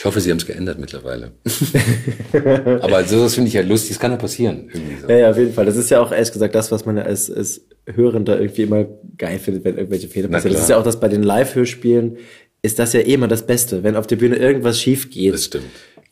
[0.00, 1.32] Ich hoffe, Sie haben es geändert mittlerweile.
[2.80, 4.70] Aber sowas finde ich ja lustig, das kann ja passieren.
[5.02, 5.08] So.
[5.10, 5.66] Ja, ja, auf jeden Fall.
[5.66, 8.86] Das ist ja auch ehrlich gesagt das, was man als, als Hörender irgendwie immer
[9.18, 10.54] geil findet, wenn irgendwelche Fehler passieren.
[10.54, 12.16] Das ist ja auch das bei den Live-Hörspielen,
[12.62, 15.34] ist das ja eh immer das Beste, wenn auf der Bühne irgendwas schief geht.
[15.34, 15.66] Das stimmt.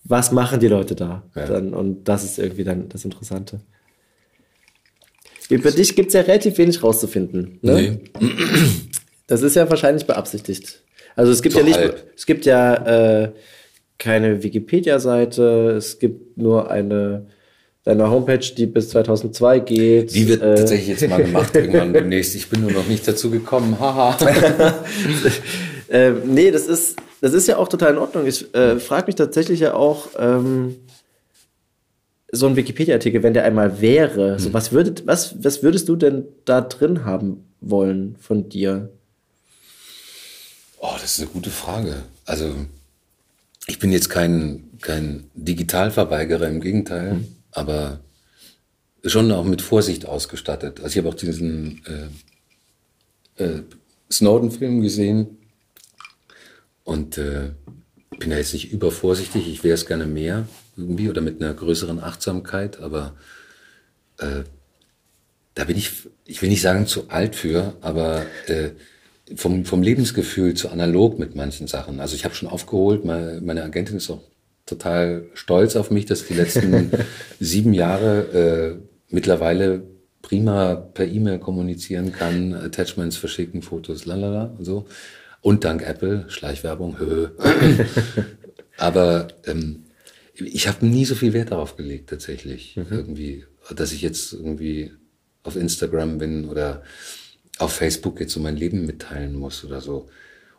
[0.04, 1.22] Was machen die Leute da?
[1.34, 1.46] Ja.
[1.46, 3.60] Dann, und das ist irgendwie dann das Interessante.
[5.48, 7.58] Über dich gibt's ja relativ wenig rauszufinden.
[7.62, 7.98] Ne?
[8.20, 8.30] Nee.
[9.26, 10.82] Das ist ja wahrscheinlich beabsichtigt.
[11.16, 12.12] Also es gibt so ja nicht, halb.
[12.14, 13.32] es gibt ja äh,
[13.98, 17.26] keine Wikipedia-Seite, es gibt nur eine
[17.88, 20.14] deine Homepage, die bis 2002 geht.
[20.14, 22.34] Die wird äh, tatsächlich jetzt mal gemacht irgendwann demnächst.
[22.34, 23.80] Ich bin nur noch nicht dazu gekommen.
[23.80, 24.18] Haha.
[25.88, 28.26] äh, nee, das ist das ist ja auch total in Ordnung.
[28.26, 30.76] Ich äh, frage mich tatsächlich ja auch ähm,
[32.30, 34.38] so ein Wikipedia-Artikel, wenn der einmal wäre, hm.
[34.38, 38.90] so was würdet was was würdest du denn da drin haben wollen von dir?
[40.80, 42.02] Oh, das ist eine gute Frage.
[42.26, 42.54] Also
[43.68, 47.36] ich bin jetzt kein, kein Digitalverweigerer, im Gegenteil, mhm.
[47.52, 48.00] aber
[49.04, 50.80] schon auch mit Vorsicht ausgestattet.
[50.80, 51.82] Also ich habe auch diesen
[53.36, 53.62] äh, äh,
[54.10, 55.38] Snowden-Film gesehen
[56.82, 57.50] und äh,
[58.18, 59.46] bin da jetzt nicht übervorsichtig.
[59.46, 63.16] Ich wäre es gerne mehr irgendwie oder mit einer größeren Achtsamkeit, aber
[64.18, 64.44] äh,
[65.54, 68.70] da bin ich, ich will nicht sagen zu alt für, aber äh,
[69.36, 72.00] vom, vom Lebensgefühl zu analog mit manchen Sachen.
[72.00, 74.22] Also ich habe schon aufgeholt, meine, meine Agentin ist auch
[74.66, 76.90] total stolz auf mich, dass die letzten
[77.40, 79.82] sieben Jahre äh, mittlerweile
[80.22, 84.86] prima per E-Mail kommunizieren kann, Attachments verschicken, Fotos, lalala und so.
[85.40, 87.28] Und dank Apple, Schleichwerbung, hö.
[88.76, 89.84] Aber ähm,
[90.34, 92.76] ich habe nie so viel Wert darauf gelegt, tatsächlich.
[92.76, 92.86] Mhm.
[92.90, 94.92] Irgendwie, dass ich jetzt irgendwie
[95.42, 96.82] auf Instagram bin oder
[97.58, 100.08] auf Facebook jetzt so mein Leben mitteilen muss oder so.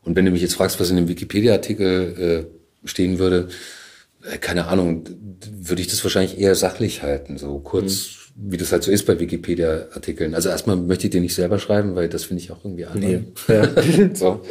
[0.01, 2.47] Und wenn du mich jetzt fragst, was in dem Wikipedia-Artikel
[2.83, 3.49] äh, stehen würde,
[4.23, 5.03] äh, keine Ahnung,
[5.51, 8.28] würde ich das wahrscheinlich eher sachlich halten, so kurz, mhm.
[8.35, 10.33] Wie das halt so ist bei Wikipedia-Artikeln.
[10.33, 13.01] Also erstmal möchte ich dir nicht selber schreiben, weil das finde ich auch irgendwie albern.
[13.01, 13.23] Nee.
[13.47, 13.67] Ja.
[14.13, 14.41] so.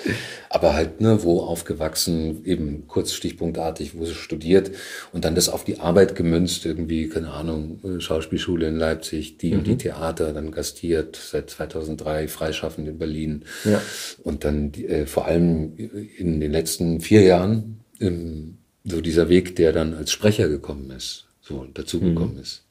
[0.50, 4.70] Aber halt, ne, wo aufgewachsen, eben kurz stichpunktartig, wo sie studiert
[5.12, 9.58] und dann das auf die Arbeit gemünzt, irgendwie, keine Ahnung, Schauspielschule in Leipzig, die mhm.
[9.58, 13.44] und die Theater, dann gastiert, seit 2003 freischaffend in Berlin.
[13.64, 13.80] Ja.
[14.22, 18.58] Und dann äh, vor allem in den letzten vier Jahren im
[18.90, 22.42] so dieser Weg, der dann als Sprecher gekommen ist, so dazugekommen mhm.
[22.42, 22.64] ist.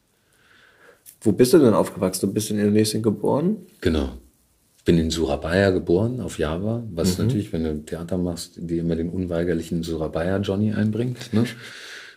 [1.22, 2.28] Wo bist du denn aufgewachsen?
[2.28, 3.58] Du bist in Indonesien geboren?
[3.82, 4.18] Genau.
[4.86, 7.26] Bin in Surabaya geboren, auf Java, was mhm.
[7.26, 11.34] natürlich, wenn du Theater machst, dir immer den unweigerlichen Surabaya-Johnny einbringt.
[11.34, 11.46] Ne?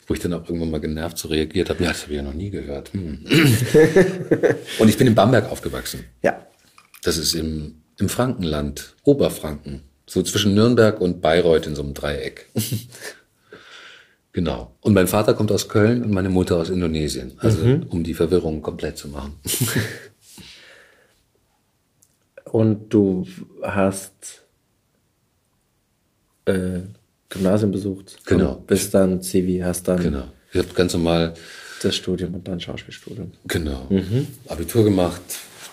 [0.06, 2.22] Wo ich dann auch irgendwann mal genervt so reagiert habe, ja, das habe ich ja
[2.22, 2.92] noch nie gehört.
[2.92, 3.24] Hm.
[4.78, 6.04] Und ich bin in Bamberg aufgewachsen.
[6.22, 6.46] Ja.
[7.02, 9.82] Das ist im, im Frankenland, Oberfranken.
[10.06, 12.48] So zwischen Nürnberg und Bayreuth in so einem Dreieck.
[14.32, 14.76] Genau.
[14.80, 17.32] Und mein Vater kommt aus Köln und meine Mutter aus Indonesien.
[17.38, 17.86] Also mhm.
[17.88, 19.34] um die Verwirrung komplett zu machen.
[22.44, 23.26] und du
[23.62, 24.44] hast
[26.44, 26.80] äh,
[27.28, 28.18] Gymnasium besucht.
[28.26, 28.56] Genau.
[28.66, 30.02] Bis dann Civi, hast dann.
[30.02, 30.24] Genau.
[30.52, 31.34] Ich habe ganz normal
[31.82, 33.32] das Studium und dann Schauspielstudium.
[33.46, 33.86] Genau.
[33.88, 34.26] Mhm.
[34.48, 35.22] Abitur gemacht,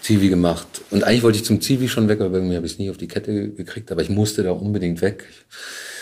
[0.02, 0.82] Zivi gemacht.
[0.90, 2.98] Und eigentlich wollte ich zum Zivi schon weg, aber irgendwie habe ich es nie auf
[2.98, 3.92] die Kette gekriegt.
[3.92, 5.26] Aber ich musste da unbedingt weg.
[5.26, 5.97] Äh,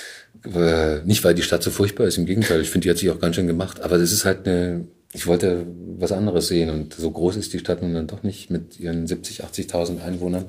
[1.06, 3.19] nicht, weil die Stadt so furchtbar ist, im Gegenteil, ich finde, die hat sich auch
[3.19, 5.65] ganz schön gemacht, aber das ist halt eine, ich wollte
[5.98, 9.08] was anderes sehen und so groß ist die Stadt nun dann doch nicht mit ihren
[9.08, 10.45] 70, 80.000 Einwohnern.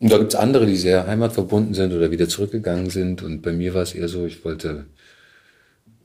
[0.00, 3.74] Und da gibt's andere, die sehr heimatverbunden sind oder wieder zurückgegangen sind und bei mir
[3.74, 4.86] war es eher so, ich wollte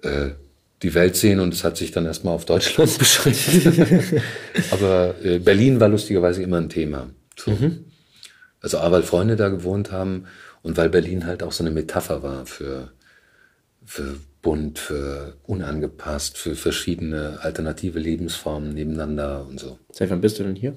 [0.02, 0.32] äh,
[0.82, 4.22] die Welt sehen und es hat sich dann erstmal auf Deutschland beschränkt.
[4.72, 7.10] aber äh, Berlin war lustigerweise immer ein Thema.
[7.38, 7.52] So.
[7.52, 7.86] Mhm.
[8.62, 10.26] Also A, weil Freunde da gewohnt haben
[10.63, 12.91] und weil Berlin halt auch so eine Metapher war für
[13.86, 19.80] für bunt, für unangepasst, für verschiedene alternative Lebensformen nebeneinander und so.
[19.91, 20.76] Seit wann bist du denn hier?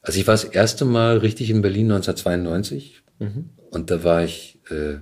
[0.00, 3.50] Also ich war das erste Mal richtig in Berlin 1992 mhm.
[3.70, 4.96] und da war ich, äh,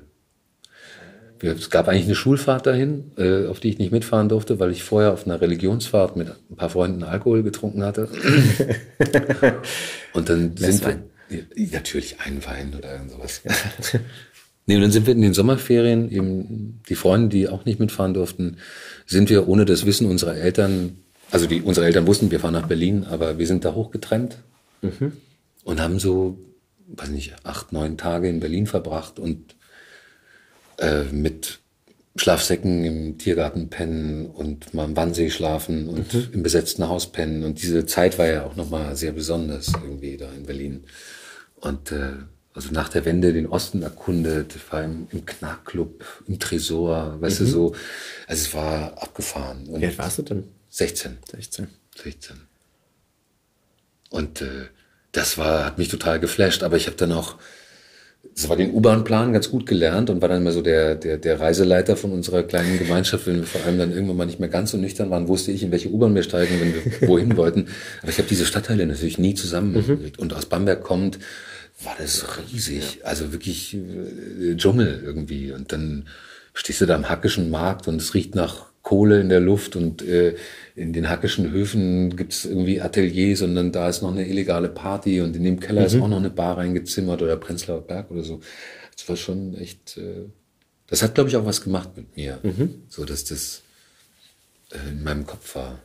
[1.42, 4.82] es gab eigentlich eine Schulfahrt dahin, äh, auf die ich nicht mitfahren durfte, weil ich
[4.82, 8.08] vorher auf einer Religionsfahrt mit ein paar Freunden Alkohol getrunken hatte.
[10.12, 11.02] und dann sind wir,
[11.56, 13.42] natürlich ein Wein oder irgend sowas.
[14.66, 18.14] Nee, und dann sind wir in den Sommerferien, eben die Freunde, die auch nicht mitfahren
[18.14, 18.58] durften,
[19.04, 20.98] sind wir ohne das Wissen unserer Eltern,
[21.32, 24.38] also die, unsere Eltern wussten, wir fahren nach Berlin, aber wir sind da hochgetrennt
[24.82, 25.12] mhm.
[25.64, 26.38] und haben so,
[26.86, 29.56] weiß nicht, acht, neun Tage in Berlin verbracht und
[30.78, 31.58] äh, mit
[32.14, 36.28] Schlafsäcken im Tiergarten pennen und mal am Wannsee schlafen und mhm.
[36.32, 37.42] im besetzten Haus pennen.
[37.42, 40.84] Und diese Zeit war ja auch nochmal sehr besonders irgendwie da in Berlin.
[41.60, 42.12] Und äh,
[42.54, 47.44] also nach der Wende den Osten erkundet, war im, im Knackclub, im Tresor, weißt mhm.
[47.44, 47.66] du, so.
[48.26, 49.66] Also es war abgefahren.
[49.68, 50.44] Und Wie alt warst du denn?
[50.70, 51.18] 16.
[51.30, 51.68] 16.
[52.02, 52.36] 16.
[54.10, 54.66] Und äh,
[55.12, 57.36] das war, hat mich total geflasht, aber ich habe dann auch,
[58.34, 61.40] das war den U-Bahn-Plan ganz gut gelernt und war dann immer so der, der, der
[61.40, 63.26] Reiseleiter von unserer kleinen Gemeinschaft.
[63.26, 65.62] Wenn wir vor allem dann irgendwann mal nicht mehr ganz so nüchtern waren, wusste ich,
[65.62, 67.68] in welche U-Bahn wir steigen, wenn wir wohin wollten.
[68.02, 70.18] Aber ich habe diese Stadtteile natürlich nie zusammengekriegt.
[70.18, 70.22] Mhm.
[70.22, 71.18] Und aus Bamberg kommt,
[71.84, 73.00] war das riesig.
[73.04, 75.52] Also wirklich äh, Dschungel irgendwie.
[75.52, 76.08] Und dann
[76.54, 80.02] stehst du da am Hackischen Markt und es riecht nach Kohle in der Luft und
[80.02, 80.36] äh,
[80.74, 85.20] in den hackischen Höfen gibt's irgendwie Ateliers und dann da ist noch eine illegale Party
[85.20, 85.86] und in dem Keller mhm.
[85.86, 88.40] ist auch noch eine Bar reingezimmert oder Prenzlauer Berg oder so.
[88.96, 90.28] Das war schon echt, äh,
[90.86, 92.82] das hat glaube ich auch was gemacht mit mir, mhm.
[92.88, 93.62] so dass das
[94.70, 95.80] äh, in meinem Kopf war.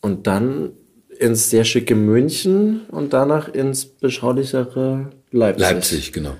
[0.00, 0.72] Und dann
[1.16, 5.62] ins sehr schicke München und danach ins beschaulichere Leipzig.
[5.62, 6.36] Leipzig, genau.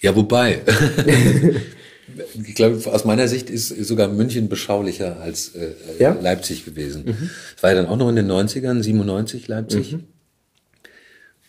[0.00, 0.60] Ja, wobei,
[2.46, 6.12] ich glaube, aus meiner Sicht ist sogar München beschaulicher als äh, ja?
[6.20, 7.04] Leipzig gewesen.
[7.06, 7.30] Mhm.
[7.54, 9.92] Das war ja dann auch noch in den 90ern, 97 Leipzig.
[9.92, 10.04] Mhm.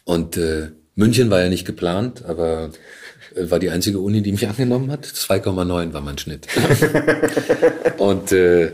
[0.05, 2.71] Und äh, München war ja nicht geplant, aber
[3.35, 5.05] äh, war die einzige Uni, die mich angenommen hat.
[5.05, 6.47] 2,9 war mein Schnitt.
[7.97, 8.71] und, äh,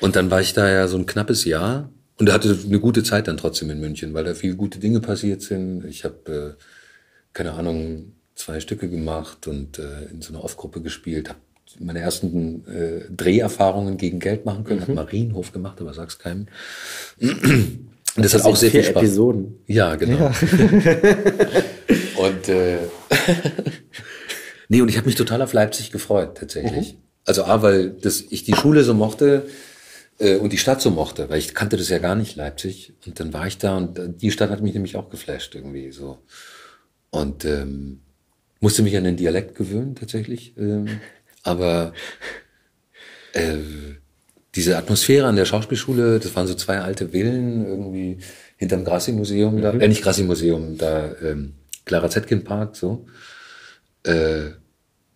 [0.00, 3.28] und dann war ich da ja so ein knappes Jahr und hatte eine gute Zeit
[3.28, 5.84] dann trotzdem in München, weil da viele gute Dinge passiert sind.
[5.84, 6.62] Ich habe, äh,
[7.32, 11.38] keine Ahnung, zwei Stücke gemacht und äh, in so einer Off-Gruppe gespielt, habe
[11.78, 14.82] meine ersten äh, Dreherfahrungen gegen Geld machen können, mhm.
[14.82, 16.48] habe Marienhof gemacht, aber sag's keinem.
[18.14, 19.02] Und das, das hat auch sehr viel Spaß.
[19.02, 19.58] Episoden.
[19.66, 20.18] Ja, genau.
[20.18, 20.28] Ja.
[22.18, 22.78] und äh,
[24.68, 26.94] nee, und ich habe mich total auf Leipzig gefreut, tatsächlich.
[26.94, 26.98] Mhm.
[27.24, 29.46] Also A, weil das, ich die Schule so mochte
[30.18, 32.92] äh, und die Stadt so mochte, weil ich kannte das ja gar nicht, Leipzig.
[33.06, 35.90] Und dann war ich da und äh, die Stadt hat mich nämlich auch geflasht irgendwie
[35.92, 36.18] so.
[37.12, 38.00] Und ähm,
[38.60, 40.56] musste mich an den Dialekt gewöhnen, tatsächlich.
[40.56, 40.88] Ähm,
[41.42, 41.92] aber
[43.34, 43.58] äh,
[44.54, 48.18] diese Atmosphäre an der Schauspielschule, das waren so zwei alte Villen irgendwie
[48.56, 49.62] hinterm Grassi-Museum, mhm.
[49.62, 53.06] da, äh, nicht Grassi-Museum, da ähm, Clara Zetkin Park, so.
[54.04, 54.50] Äh,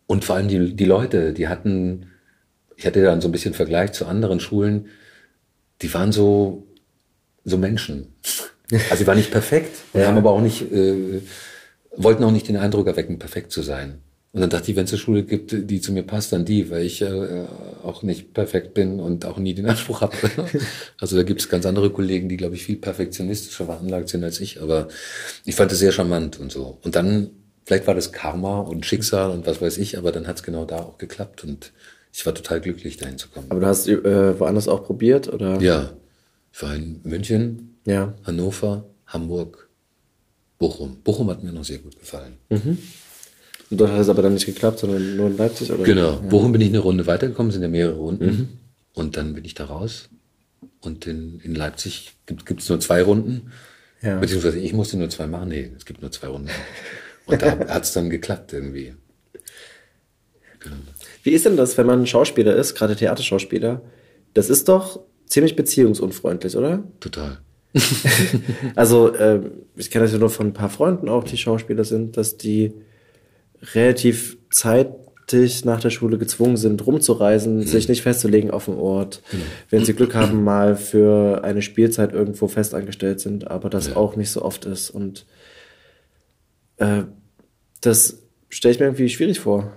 [0.06, 2.10] und vor allem die, die Leute, die hatten,
[2.76, 4.88] ich hatte dann so ein bisschen Vergleich zu anderen Schulen,
[5.82, 6.66] die waren so,
[7.44, 8.14] so Menschen.
[8.90, 10.08] Also die waren nicht perfekt, ja.
[10.08, 11.20] haben aber auch nicht äh,
[11.96, 14.00] wollten auch nicht den Eindruck erwecken, perfekt zu sein.
[14.36, 16.68] Und dann dachte ich, wenn es eine Schule gibt, die zu mir passt, dann die,
[16.68, 17.46] weil ich äh,
[17.82, 20.14] auch nicht perfekt bin und auch nie den Anspruch habe.
[21.00, 24.38] also da gibt es ganz andere Kollegen, die, glaube ich, viel perfektionistischer veranlagt sind als
[24.40, 24.60] ich.
[24.60, 24.88] Aber
[25.46, 26.76] ich fand es sehr charmant und so.
[26.82, 27.30] Und dann,
[27.64, 30.66] vielleicht war das Karma und Schicksal und was weiß ich, aber dann hat es genau
[30.66, 31.72] da auch geklappt und
[32.12, 33.46] ich war total glücklich, dahin zu kommen.
[33.48, 35.62] Aber du hast äh, woanders auch probiert, oder?
[35.62, 35.92] Ja.
[36.52, 38.14] Ich war in München, ja.
[38.24, 39.65] Hannover, Hamburg,
[40.58, 40.98] Bochum.
[41.02, 42.34] Bochum hat mir noch sehr gut gefallen.
[42.48, 42.78] Mhm.
[43.70, 45.72] Und dort hat es aber dann nicht geklappt, sondern nur in Leipzig?
[45.72, 45.84] Oder?
[45.84, 46.12] Genau.
[46.12, 46.16] Ja.
[46.16, 48.26] Bochum bin ich eine Runde weitergekommen, sind ja mehrere Runden.
[48.26, 48.48] Mhm.
[48.94, 50.08] Und dann bin ich da raus.
[50.80, 53.52] Und in, in Leipzig gibt es nur zwei Runden.
[54.02, 54.18] Ja.
[54.18, 55.48] Beziehungsweise ich musste nur zwei machen.
[55.48, 56.50] Nee, es gibt nur zwei Runden.
[57.26, 58.94] Und da hat es dann geklappt irgendwie.
[60.60, 60.76] Genau.
[61.22, 63.82] Wie ist denn das, wenn man Schauspieler ist, gerade Theaterschauspieler?
[64.32, 66.84] Das ist doch ziemlich beziehungsunfreundlich, oder?
[67.00, 67.38] Total.
[68.74, 69.40] also, äh,
[69.76, 72.72] ich kenne das ja nur von ein paar Freunden auch, die Schauspieler sind, dass die
[73.74, 77.66] relativ zeitig nach der Schule gezwungen sind, rumzureisen, mhm.
[77.66, 79.22] sich nicht festzulegen auf dem Ort.
[79.32, 79.42] Mhm.
[79.70, 83.96] Wenn sie Glück haben, mal für eine Spielzeit irgendwo festangestellt sind, aber das ja.
[83.96, 84.90] auch nicht so oft ist.
[84.90, 85.26] Und
[86.76, 87.02] äh,
[87.80, 89.72] das stelle ich mir irgendwie schwierig vor.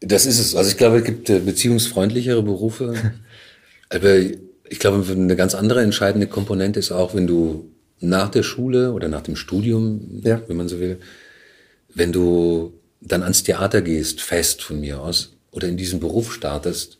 [0.00, 0.54] Das ist es.
[0.54, 2.94] Also ich glaube, es gibt äh, beziehungsfreundlichere Berufe.
[3.88, 4.16] aber
[4.68, 9.08] ich glaube, eine ganz andere entscheidende Komponente ist auch, wenn du nach der Schule oder
[9.08, 10.42] nach dem Studium, ja.
[10.48, 10.98] wenn man so will,
[11.94, 16.98] wenn du dann ans Theater gehst, fest von mir aus, oder in diesen Beruf startest,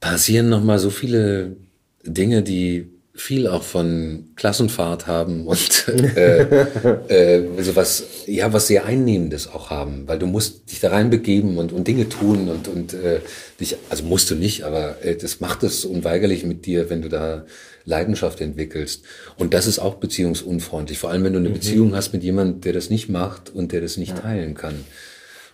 [0.00, 1.56] passieren nochmal so viele
[2.04, 2.88] Dinge, die
[3.20, 6.40] viel auch von Klassenfahrt haben und äh,
[7.08, 11.58] äh, so was, ja, was sehr Einnehmendes auch haben, weil du musst dich da reinbegeben
[11.58, 13.20] und, und Dinge tun und, und äh,
[13.60, 17.08] dich, also musst du nicht, aber äh, das macht es unweigerlich mit dir, wenn du
[17.08, 17.44] da
[17.84, 19.04] Leidenschaft entwickelst.
[19.36, 21.54] Und das ist auch beziehungsunfreundlich, vor allem wenn du eine mhm.
[21.54, 24.20] Beziehung hast mit jemandem, der das nicht macht und der das nicht ja.
[24.20, 24.84] teilen kann.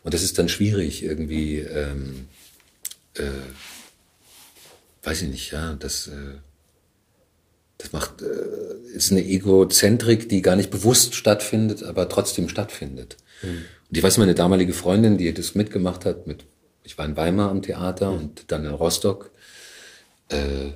[0.05, 2.29] Und das ist dann schwierig irgendwie, ähm,
[3.14, 3.24] äh,
[5.02, 6.38] weiß ich nicht, ja, das äh,
[7.79, 13.17] das macht, äh, ist eine Egozentrik, die gar nicht bewusst stattfindet, aber trotzdem stattfindet.
[13.43, 13.65] Mhm.
[13.89, 16.45] Und ich weiß, meine damalige Freundin, die das mitgemacht hat, mit,
[16.85, 18.19] ich war in Weimar am Theater mhm.
[18.19, 19.31] und dann in Rostock,
[20.29, 20.73] äh,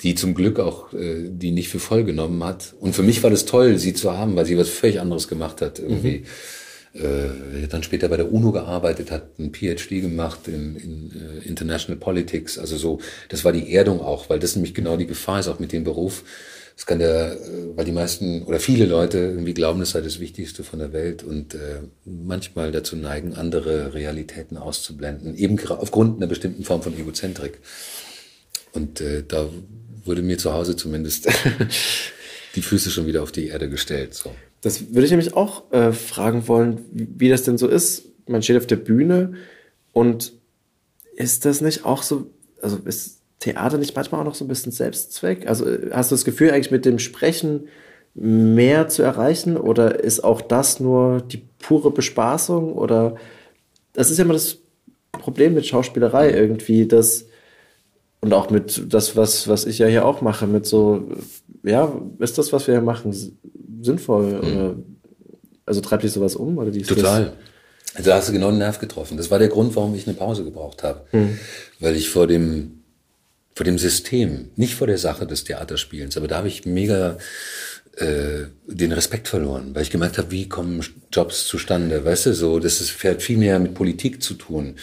[0.00, 2.74] die zum Glück auch äh, die nicht für voll genommen hat.
[2.80, 5.62] Und für mich war das toll, sie zu haben, weil sie was völlig anderes gemacht
[5.62, 6.18] hat irgendwie.
[6.18, 6.26] Mhm
[6.94, 11.98] äh, dann später bei der UNO gearbeitet, hat einen PhD gemacht in, in äh, International
[11.98, 12.58] Politics.
[12.58, 15.58] Also so, das war die Erdung auch, weil das nämlich genau die Gefahr ist, auch
[15.58, 16.22] mit dem Beruf.
[16.76, 20.20] Das kann der, äh, weil die meisten oder viele Leute irgendwie glauben, das sei das
[20.20, 26.28] Wichtigste von der Welt und äh, manchmal dazu neigen, andere Realitäten auszublenden, eben aufgrund einer
[26.28, 27.58] bestimmten Form von Egozentrik.
[28.72, 29.48] Und äh, da
[30.04, 31.28] wurde mir zu Hause zumindest
[32.54, 34.14] die Füße schon wieder auf die Erde gestellt.
[34.14, 34.30] So.
[34.64, 38.06] Das würde ich nämlich auch äh, fragen wollen, wie das denn so ist.
[38.26, 39.34] Man steht auf der Bühne
[39.92, 40.32] und
[41.16, 42.30] ist das nicht auch so,
[42.62, 45.46] also ist Theater nicht manchmal auch noch so ein bisschen Selbstzweck?
[45.46, 47.68] Also äh, hast du das Gefühl, eigentlich mit dem Sprechen
[48.14, 53.16] mehr zu erreichen oder ist auch das nur die pure Bespaßung oder
[53.92, 54.60] das ist ja immer das
[55.12, 57.26] Problem mit Schauspielerei irgendwie, dass
[58.22, 61.04] und auch mit das, was, was ich ja hier auch mache, mit so,
[61.62, 63.12] ja, ist das, was wir hier machen,
[63.84, 64.42] sinnvoll?
[64.42, 64.96] Mhm.
[65.66, 66.58] Also treibt dich sowas um?
[66.58, 67.32] Oder Total.
[67.94, 69.16] Also da hast du genau den Nerv getroffen.
[69.16, 71.06] Das war der Grund, warum ich eine Pause gebraucht habe.
[71.12, 71.38] Mhm.
[71.80, 72.82] Weil ich vor dem,
[73.54, 77.18] vor dem System, nicht vor der Sache des Theaterspielens, aber da habe ich mega
[77.96, 82.58] äh, den Respekt verloren, weil ich gemerkt habe, wie kommen Jobs zustande, weißt du, so,
[82.58, 84.74] das ist, hat viel mehr mit Politik zu tun.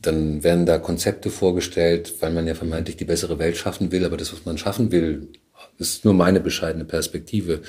[0.00, 4.16] Dann werden da Konzepte vorgestellt, weil man ja vermeintlich die bessere Welt schaffen will, aber
[4.16, 5.28] das, was man schaffen will,
[5.78, 7.60] ist nur meine bescheidene Perspektive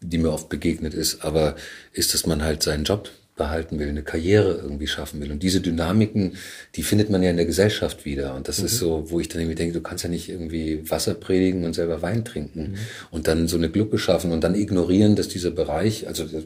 [0.00, 1.56] die mir oft begegnet ist, aber
[1.92, 5.30] ist, dass man halt seinen Job behalten will, eine Karriere irgendwie schaffen will.
[5.30, 6.36] Und diese Dynamiken,
[6.74, 8.34] die findet man ja in der Gesellschaft wieder.
[8.34, 8.66] Und das mhm.
[8.66, 11.74] ist so, wo ich dann irgendwie denke, du kannst ja nicht irgendwie Wasser predigen und
[11.74, 12.76] selber Wein trinken mhm.
[13.10, 16.44] und dann so eine Glucke schaffen und dann ignorieren, dass dieser Bereich, also das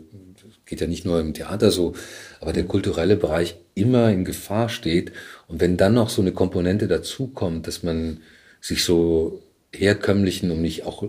[0.66, 1.94] geht ja nicht nur im Theater so,
[2.40, 5.12] aber der kulturelle Bereich immer in Gefahr steht.
[5.46, 8.18] Und wenn dann noch so eine Komponente dazukommt, dass man
[8.60, 11.08] sich so herkömmlichen, um nicht auch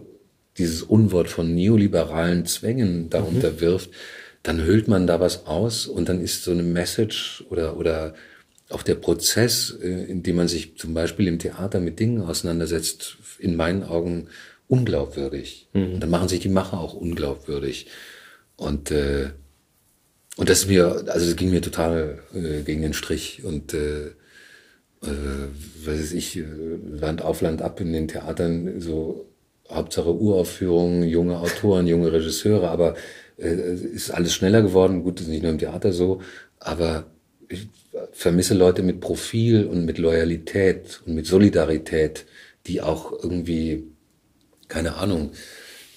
[0.58, 3.62] dieses Unwort von neoliberalen Zwängen darunter mhm.
[3.62, 3.90] wirft,
[4.44, 8.16] dann hüllt man da was aus und dann ist so eine Message oder, oder
[8.70, 13.18] auch der Prozess, äh, in dem man sich zum Beispiel im Theater mit Dingen auseinandersetzt,
[13.40, 14.28] in meinen Augen
[14.68, 15.68] unglaubwürdig.
[15.74, 15.94] Mhm.
[15.94, 17.88] Und dann machen sich die Macher auch unglaubwürdig.
[18.56, 19.32] Und, äh,
[20.38, 23.44] und das ist mir, also das ging mir total äh, gegen den Strich.
[23.44, 24.08] Und äh,
[25.04, 26.46] äh, weiß ich, äh,
[26.90, 29.31] Land auf Land ab in den Theatern so
[29.72, 32.96] Hauptsache Uraufführungen, junge Autoren, junge Regisseure, aber
[33.38, 35.04] äh, ist alles schneller geworden.
[35.04, 36.22] Gut, ist nicht nur im Theater so,
[36.60, 37.06] aber
[37.50, 37.68] ich
[38.12, 42.26] vermisse Leute mit Profil und mit Loyalität und mit Solidarität,
[42.68, 43.84] die auch irgendwie,
[44.68, 45.32] keine Ahnung,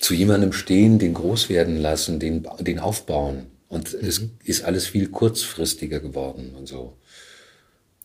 [0.00, 3.46] zu jemandem stehen, den groß werden lassen, den, den aufbauen.
[3.68, 4.08] Und mhm.
[4.08, 6.96] es ist alles viel kurzfristiger geworden und so.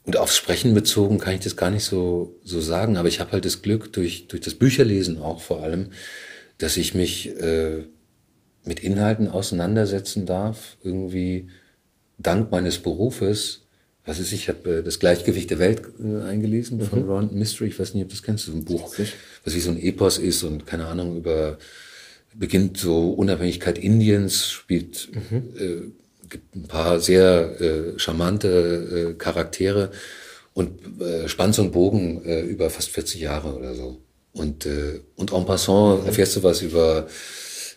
[0.06, 3.32] Und aufs Sprechen bezogen kann ich das gar nicht so, so sagen, aber ich habe
[3.34, 5.92] halt das Glück, durch, durch das Bücherlesen auch vor allem,
[6.58, 7.84] dass ich mich äh,
[8.64, 11.50] mit Inhalten auseinandersetzen darf, irgendwie
[12.18, 13.66] dank meines Berufes.
[14.06, 17.10] Was ist, ich habe äh, das Gleichgewicht der Welt äh, eingelesen von mhm.
[17.10, 17.68] Ron Mystery.
[17.68, 18.96] Ich weiß nicht, ob das kennst, so ein Buch,
[19.44, 21.58] was wie so ein Epos ist und keine Ahnung über
[22.36, 25.44] beginnt so Unabhängigkeit Indiens, spielt mhm.
[25.58, 25.92] äh,
[26.30, 29.92] gibt ein paar sehr äh, charmante äh, Charaktere
[30.54, 33.98] und äh, spannt so einen Bogen äh, über fast 40 Jahre oder so.
[34.34, 37.08] Und, äh, und en passant erfährst du was über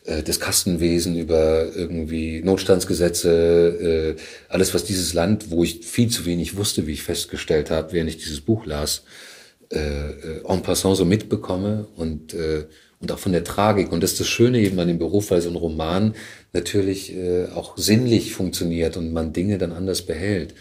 [0.04, 6.26] äh, das Kastenwesen, über irgendwie Notstandsgesetze, äh, alles, was dieses Land, wo ich viel zu
[6.26, 9.04] wenig wusste, wie ich festgestellt habe, während ich dieses Buch las,
[9.72, 12.66] äh, äh en passant so mitbekomme und äh,
[13.02, 13.92] und auch von der Tragik.
[13.92, 16.14] Und das ist das Schöne eben an dem Beruf, weil so ein Roman
[16.52, 20.54] natürlich äh, auch sinnlich funktioniert und man Dinge dann anders behält.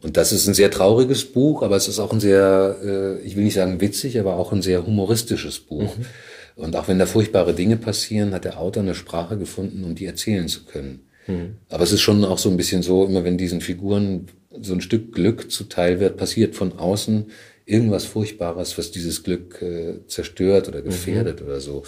[0.00, 3.36] Und das ist ein sehr trauriges Buch, aber es ist auch ein sehr, äh, ich
[3.36, 5.96] will nicht sagen witzig, aber auch ein sehr humoristisches Buch.
[5.96, 6.06] Mhm.
[6.54, 10.06] Und auch wenn da furchtbare Dinge passieren, hat der Autor eine Sprache gefunden, um die
[10.06, 11.00] erzählen zu können.
[11.26, 11.56] Mhm.
[11.68, 14.26] Aber es ist schon auch so ein bisschen so, immer wenn diesen Figuren
[14.60, 17.26] so ein Stück Glück zuteil wird, passiert von außen
[17.66, 21.46] irgendwas Furchtbares, was dieses Glück äh, zerstört oder gefährdet mhm.
[21.46, 21.84] oder so.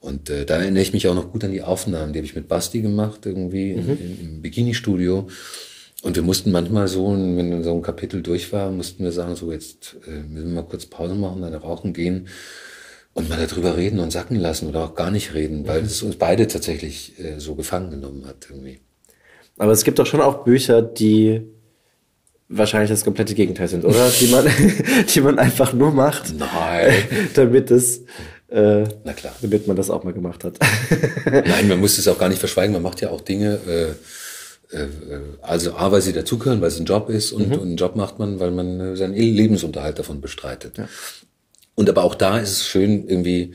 [0.00, 2.34] Und äh, da erinnere ich mich auch noch gut an die Aufnahmen, die habe ich
[2.34, 3.90] mit Basti gemacht, irgendwie mhm.
[3.90, 5.28] im, im Bikini-Studio.
[6.02, 9.52] Und wir mussten manchmal so, wenn so ein Kapitel durch war, mussten wir sagen, so
[9.52, 12.26] jetzt äh, müssen wir mal kurz Pause machen, dann rauchen gehen
[13.14, 15.86] und mal darüber reden und sacken lassen oder auch gar nicht reden, weil mhm.
[15.86, 18.80] es uns beide tatsächlich äh, so gefangen genommen hat irgendwie.
[19.58, 21.42] Aber es gibt doch schon auch Bücher, die
[22.52, 24.10] wahrscheinlich das komplette Gegenteil sind, oder?
[24.20, 24.46] Die man,
[25.14, 26.34] die man einfach nur macht.
[26.38, 26.92] Nein.
[27.34, 27.98] damit es,
[28.48, 29.34] äh, Na klar.
[29.40, 30.58] damit man das auch mal gemacht hat.
[31.24, 32.72] Nein, man muss es auch gar nicht verschweigen.
[32.72, 34.86] Man macht ja auch Dinge, äh, äh,
[35.40, 37.54] also A, weil sie dazugehören, weil es ein Job ist und, mhm.
[37.54, 40.78] und einen Job macht man, weil man seinen Lebensunterhalt davon bestreitet.
[40.78, 40.88] Ja.
[41.74, 43.54] Und aber auch da ist es schön irgendwie,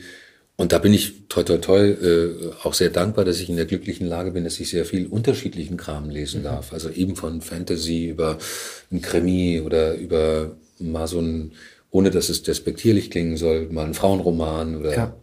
[0.60, 3.64] und da bin ich toi toi toi äh, auch sehr dankbar, dass ich in der
[3.64, 6.46] glücklichen Lage bin, dass ich sehr viel unterschiedlichen Kram lesen mhm.
[6.46, 6.72] darf.
[6.72, 8.38] Also eben von Fantasy über
[8.90, 11.52] ein Krimi oder über mal so ein,
[11.92, 15.16] ohne dass es despektierlich klingen soll, mal ein Frauenroman oder ja.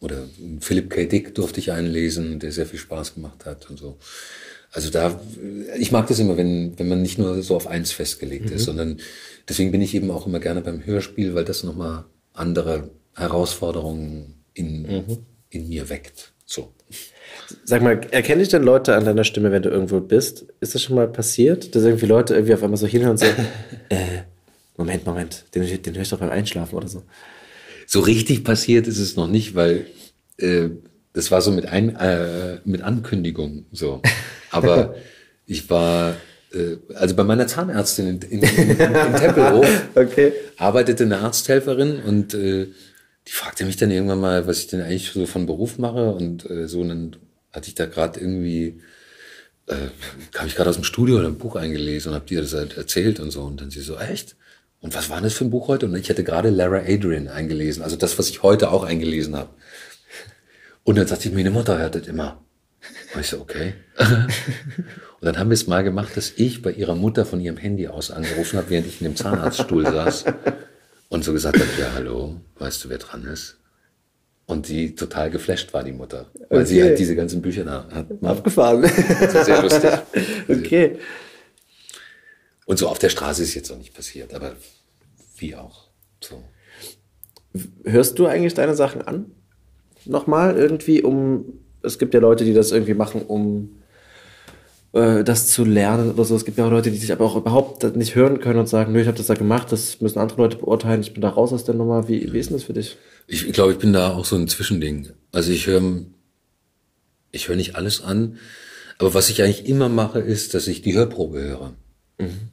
[0.00, 0.24] oder
[0.58, 1.06] Philip K.
[1.06, 3.98] Dick durfte ich einlesen, der sehr viel Spaß gemacht hat und so.
[4.72, 5.20] Also da,
[5.78, 8.56] ich mag das immer, wenn, wenn man nicht nur so auf eins festgelegt mhm.
[8.56, 8.98] ist, sondern
[9.48, 14.82] deswegen bin ich eben auch immer gerne beim Hörspiel, weil das nochmal andere Herausforderungen in,
[14.82, 15.18] mhm.
[15.50, 16.32] in mir weckt.
[16.44, 16.72] So.
[17.64, 20.46] Sag mal, erkenne ich denn Leute an deiner Stimme, wenn du irgendwo bist?
[20.60, 23.26] Ist das schon mal passiert, dass irgendwie Leute irgendwie auf einmal so hinhören und so,
[23.88, 24.22] äh,
[24.76, 27.02] Moment, Moment, den, den höre ich doch beim Einschlafen oder so.
[27.86, 29.86] So richtig passiert ist es noch nicht, weil
[30.38, 30.70] äh,
[31.12, 34.00] das war so mit, Ein, äh, mit Ankündigung so.
[34.50, 34.94] Aber
[35.46, 36.16] ich war,
[36.52, 40.32] äh, also bei meiner Zahnärztin in, in, in, in Tempelhof okay.
[40.56, 42.68] arbeitete eine Arzthelferin und äh,
[43.30, 46.50] die fragte mich dann irgendwann mal, was ich denn eigentlich so von Beruf mache und
[46.50, 46.80] äh, so.
[46.80, 47.16] Und dann
[47.52, 48.80] hatte ich da gerade irgendwie,
[49.68, 49.76] äh,
[50.32, 52.76] kam ich gerade aus dem Studio oder ein Buch eingelesen und habe dir das halt
[52.76, 53.42] erzählt und so.
[53.42, 54.34] Und dann sie so, echt?
[54.80, 55.86] Und was war das für ein Buch heute?
[55.86, 59.50] Und ich hatte gerade Lara Adrian eingelesen, also das, was ich heute auch eingelesen habe.
[60.82, 62.42] Und dann sagte ich, meine Mutter hört das immer.
[63.14, 63.74] Und ich so, okay.
[63.96, 64.26] und
[65.20, 68.10] dann haben wir es mal gemacht, dass ich bei ihrer Mutter von ihrem Handy aus
[68.10, 70.24] angerufen habe, während ich in dem Zahnarztstuhl saß
[71.10, 73.58] und so gesagt hat, ja, hallo, weißt du, wer dran ist?
[74.46, 76.30] Und die total geflasht war, die Mutter.
[76.48, 76.66] Weil okay.
[76.66, 78.06] sie halt diese ganzen Bücher da hat.
[78.22, 78.82] Abgefahren.
[78.82, 79.90] Das war sehr lustig.
[80.48, 80.98] okay.
[82.64, 84.54] Und so auf der Straße ist jetzt noch nicht passiert, aber
[85.36, 85.88] wie auch.
[86.20, 86.42] So.
[87.84, 89.32] Hörst du eigentlich deine Sachen an?
[90.04, 91.60] Nochmal irgendwie, um.
[91.82, 93.79] Es gibt ja Leute, die das irgendwie machen, um
[94.92, 96.34] äh, das zu lernen oder so.
[96.36, 98.92] Es gibt ja auch Leute, die sich aber auch überhaupt nicht hören können und sagen,
[98.92, 101.52] nö, ich habe das da gemacht, das müssen andere Leute beurteilen, ich bin da raus
[101.52, 102.08] aus der Nummer.
[102.08, 102.96] Wie, wie ist denn das für dich?
[103.26, 105.10] Ich, glaube, ich bin da auch so ein Zwischending.
[105.32, 105.82] Also ich höre
[107.32, 108.38] ich höre nicht alles an,
[108.98, 111.72] aber was ich eigentlich immer mache, ist, dass ich die Hörprobe höre.
[112.18, 112.50] Mhm.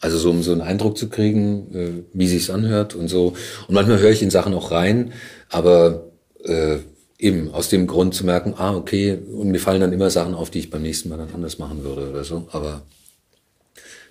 [0.00, 3.34] Also so, um so einen Eindruck zu kriegen, äh, wie sich's anhört und so.
[3.68, 5.12] Und manchmal höre ich in Sachen auch rein,
[5.50, 6.10] aber
[6.42, 6.78] äh,
[7.24, 10.50] eben aus dem Grund zu merken, ah, okay, und mir fallen dann immer Sachen auf,
[10.50, 12.48] die ich beim nächsten Mal dann anders machen würde oder so.
[12.52, 12.82] Aber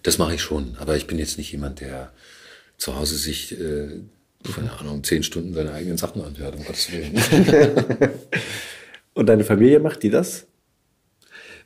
[0.02, 0.76] das mache ich schon.
[0.80, 2.12] Aber ich bin jetzt nicht jemand, der
[2.78, 4.02] zu Hause sich, äh,
[4.56, 7.14] keine Ahnung, zehn Stunden seine eigenen Sachen anhört, um Gottes Willen.
[9.14, 10.48] und deine Familie macht die das?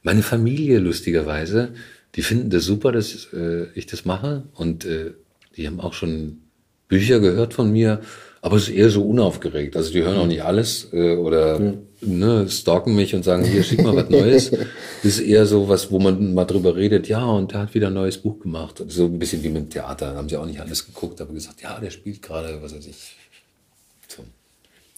[0.04, 1.74] Meine Familie, lustigerweise,
[2.16, 4.43] die finden das super, dass äh, ich das mache.
[4.54, 5.14] Und äh,
[5.56, 6.41] die haben auch schon
[6.89, 8.02] Bücher gehört von mir
[8.48, 9.76] aber es ist eher so unaufgeregt.
[9.76, 11.80] Also die hören auch nicht alles äh, oder mhm.
[12.00, 14.52] ne, stalken mich und sagen, hier, schick mal was Neues.
[15.04, 17.88] Das ist eher so was, wo man mal drüber redet, ja, und der hat wieder
[17.88, 18.82] ein neues Buch gemacht.
[18.88, 20.14] So ein bisschen wie mit dem Theater.
[20.14, 22.88] Da haben sie auch nicht alles geguckt, aber gesagt, ja, der spielt gerade, was weiß
[22.88, 23.16] ich.
[24.08, 24.24] So.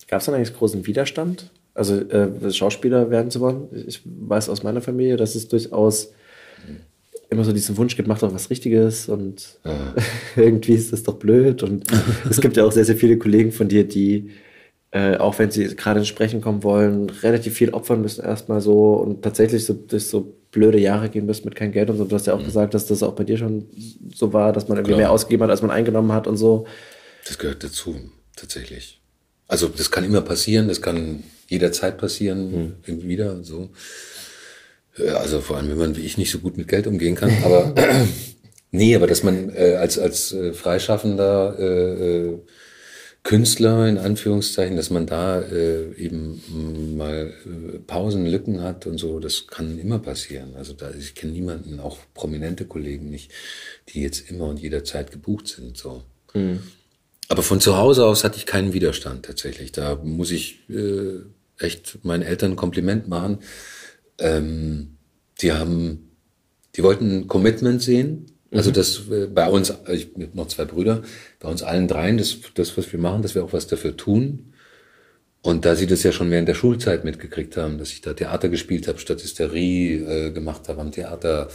[0.08, 1.50] Gab es dann eigentlich großen Widerstand?
[1.74, 3.68] Also äh, Schauspieler werden zu wollen?
[3.88, 6.12] Ich weiß aus meiner Familie, dass es durchaus
[7.30, 9.93] immer so diesen Wunsch gibt, mach doch was Richtiges und ja.
[10.36, 11.63] irgendwie ist das doch blöd.
[11.63, 11.86] Und
[12.30, 14.32] es gibt ja auch sehr, sehr viele Kollegen von dir, die,
[14.91, 18.93] äh, auch wenn sie gerade ins Sprechen kommen wollen, relativ viel opfern müssen erstmal so
[18.95, 22.05] und tatsächlich so durch so blöde Jahre gehen müssen mit kein Geld und so.
[22.05, 22.45] Du hast ja auch mhm.
[22.45, 23.67] gesagt, dass das auch bei dir schon
[24.13, 25.01] so war, dass man irgendwie Klar.
[25.01, 26.65] mehr ausgegeben hat, als man eingenommen hat und so.
[27.27, 27.95] Das gehört dazu,
[28.36, 29.01] tatsächlich.
[29.47, 33.03] Also das kann immer passieren, das kann jederzeit passieren, mhm.
[33.03, 33.69] wieder so.
[34.97, 37.31] Also vor allem, wenn man wie ich nicht so gut mit Geld umgehen kann.
[37.43, 37.73] Aber
[38.71, 42.39] nee, aber dass man äh, als als äh, freischaffender äh, äh,
[43.23, 49.19] Künstler in Anführungszeichen, dass man da äh, eben mal äh, Pausen, Lücken hat und so,
[49.19, 50.55] das kann immer passieren.
[50.55, 53.31] Also da ich kenne niemanden, auch prominente Kollegen nicht,
[53.89, 55.77] die jetzt immer und jederzeit gebucht sind.
[55.77, 56.03] So.
[56.33, 56.61] Mhm.
[57.27, 59.71] Aber von zu Hause aus hatte ich keinen Widerstand tatsächlich.
[59.71, 61.19] Da muss ich äh,
[61.59, 63.39] echt meinen Eltern ein Kompliment machen
[64.20, 64.97] ähm,
[65.41, 66.11] die haben,
[66.76, 68.26] die wollten ein Commitment sehen.
[68.51, 68.74] Also mhm.
[68.74, 71.03] das äh, bei uns, ich habe noch zwei Brüder,
[71.39, 74.53] bei uns allen dreien, das, das, was wir machen, dass wir auch was dafür tun.
[75.41, 78.49] Und da sie das ja schon während der Schulzeit mitgekriegt haben, dass ich da Theater
[78.49, 81.49] gespielt habe, Statisterie äh, gemacht habe am Theater,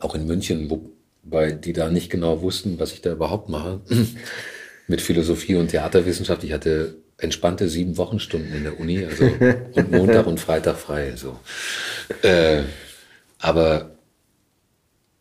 [0.00, 3.80] auch in München, wobei die da nicht genau wussten, was ich da überhaupt mache,
[4.88, 6.42] mit Philosophie und Theaterwissenschaft.
[6.42, 9.24] Ich hatte entspannte sieben Wochenstunden in der Uni, also
[9.72, 11.14] und Montag und Freitag frei.
[11.16, 11.38] So.
[12.22, 12.62] Äh,
[13.38, 13.90] aber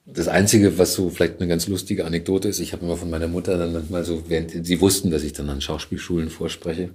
[0.06, 3.28] das Einzige, was so vielleicht eine ganz lustige Anekdote ist, ich habe immer von meiner
[3.28, 6.91] Mutter dann manchmal so, während sie wussten, dass ich dann an Schauspielschulen vorspreche,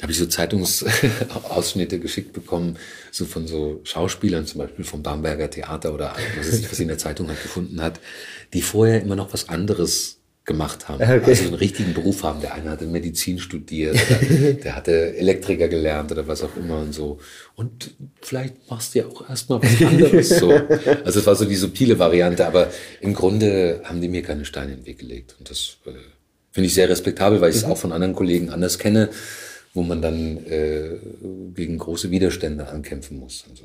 [0.00, 2.78] habe ich so Zeitungsausschnitte geschickt bekommen,
[3.10, 6.88] so von so Schauspielern, zum Beispiel vom Bamberger Theater oder was ich, was sie in
[6.88, 8.00] der Zeitung halt gefunden hat,
[8.52, 11.02] die vorher immer noch was anderes gemacht haben.
[11.02, 11.22] Okay.
[11.24, 12.40] Also einen richtigen Beruf haben.
[12.40, 16.92] Der eine hatte Medizin studiert, der, der hatte Elektriker gelernt oder was auch immer und
[16.92, 17.18] so.
[17.54, 20.50] Und vielleicht machst du ja auch erstmal was anderes so.
[21.04, 22.70] Also es war so die subtile Variante, aber
[23.00, 25.36] im Grunde haben die mir keine Steine in den Weg gelegt.
[25.38, 25.90] Und das äh,
[26.50, 27.72] finde ich sehr respektabel, weil ich es mhm.
[27.72, 29.10] auch von anderen Kollegen anders kenne,
[29.74, 30.98] wo man dann äh,
[31.54, 33.64] gegen große Widerstände ankämpfen muss und so.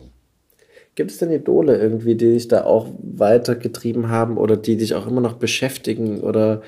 [0.98, 5.06] Gibt es denn Idole irgendwie, die dich da auch weitergetrieben haben oder die dich auch
[5.06, 6.64] immer noch beschäftigen oder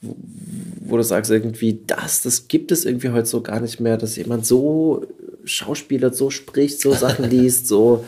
[0.00, 4.16] wo du sagst irgendwie, das, das gibt es irgendwie heute so gar nicht mehr, dass
[4.16, 5.06] jemand so
[5.44, 8.06] Schauspieler so spricht, so Sachen liest, so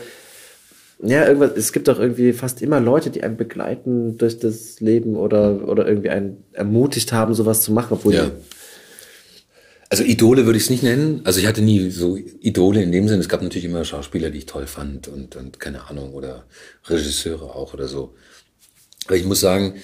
[1.02, 5.14] ja, irgendwas, es gibt doch irgendwie fast immer Leute, die einen begleiten durch das Leben
[5.14, 8.30] oder, oder irgendwie einen ermutigt haben, sowas zu machen, obwohl ja.
[9.88, 11.20] Also Idole würde ich es nicht nennen.
[11.24, 13.20] Also ich hatte nie so Idole in dem Sinne.
[13.20, 16.46] Es gab natürlich immer Schauspieler, die ich toll fand und, und keine Ahnung oder
[16.86, 18.14] Regisseure auch oder so.
[19.06, 19.74] Aber ich muss sagen,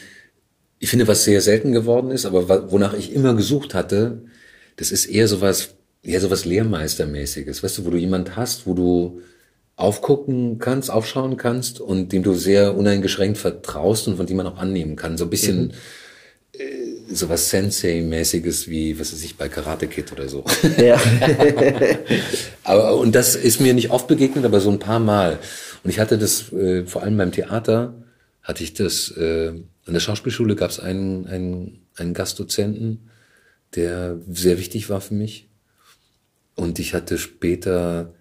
[0.80, 4.24] ich finde, was sehr selten geworden ist, aber wonach ich immer gesucht hatte,
[4.76, 7.62] das ist eher sowas, eher sowas Lehrmeistermäßiges.
[7.62, 9.20] Weißt du, wo du jemand hast, wo du
[9.76, 14.58] aufgucken kannst, aufschauen kannst und dem du sehr uneingeschränkt vertraust und von dem man auch
[14.58, 15.16] annehmen kann.
[15.16, 15.72] So ein bisschen, mhm
[16.52, 20.44] äh, sowas Sensei-mäßiges wie, was weiß ich, bei Karate Kid oder so.
[20.76, 20.96] Ja.
[22.64, 25.38] aber, und das ist mir nicht oft begegnet, aber so ein paar Mal.
[25.84, 27.94] Und ich hatte das, äh, vor allem beim Theater,
[28.42, 29.48] hatte ich das, äh,
[29.86, 33.10] an der Schauspielschule gab es einen, einen, einen Gastdozenten,
[33.74, 35.48] der sehr wichtig war für mich.
[36.54, 38.14] Und ich hatte später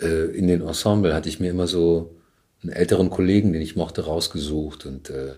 [0.00, 2.16] äh, in den Ensemble, hatte ich mir immer so
[2.62, 4.86] einen älteren Kollegen, den ich mochte, rausgesucht.
[4.86, 5.34] Und äh,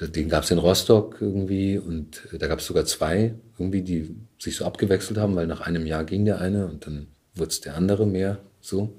[0.00, 4.16] den gab es in Rostock irgendwie und äh, da gab es sogar zwei irgendwie, die
[4.38, 7.60] sich so abgewechselt haben, weil nach einem Jahr ging der eine und dann wurde es
[7.60, 8.96] der andere mehr so.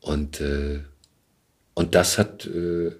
[0.00, 0.80] Und, äh,
[1.74, 2.92] und das hat, äh,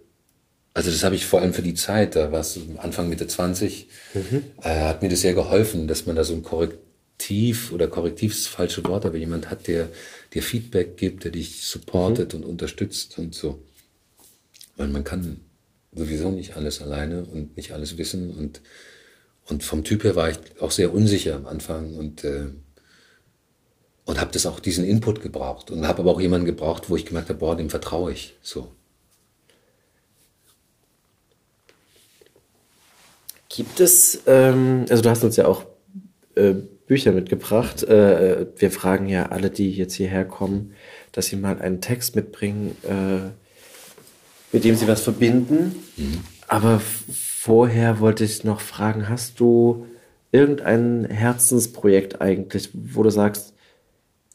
[0.74, 3.88] also das habe ich vor allem für die Zeit, da war es Anfang Mitte 20,
[4.14, 4.44] mhm.
[4.62, 8.46] äh, hat mir das sehr geholfen, dass man da so ein Korrektiv oder Korrektiv ist
[8.46, 9.88] das falsche Wort, aber jemand hat, der
[10.34, 12.40] dir Feedback gibt, der dich supportet mhm.
[12.40, 13.62] und unterstützt und so.
[14.76, 15.40] Weil man kann
[15.92, 18.62] sowieso nicht alles alleine und nicht alles wissen und
[19.46, 22.50] und vom Typ her war ich auch sehr unsicher am Anfang und äh,
[24.04, 27.06] und habe das auch diesen Input gebraucht und habe aber auch jemanden gebraucht, wo ich
[27.06, 28.72] gemerkt habe, boah, dem vertraue ich so.
[33.48, 35.64] Gibt es, ähm, also du hast uns ja auch
[36.34, 36.54] äh,
[36.86, 37.82] Bücher mitgebracht.
[37.84, 40.74] Äh, wir fragen ja alle, die jetzt hierher kommen,
[41.12, 43.30] dass sie mal einen Text mitbringen, äh,
[44.52, 45.74] mit dem sie was verbinden.
[45.96, 46.18] Mhm.
[46.48, 49.86] Aber vorher wollte ich noch fragen, hast du
[50.32, 53.54] irgendein Herzensprojekt eigentlich, wo du sagst,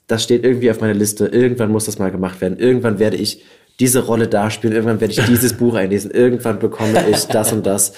[0.08, 3.44] das steht irgendwie auf meiner Liste, irgendwann muss das mal gemacht werden, irgendwann werde ich
[3.80, 7.94] diese Rolle darspielen, irgendwann werde ich dieses Buch einlesen, irgendwann bekomme ich das und das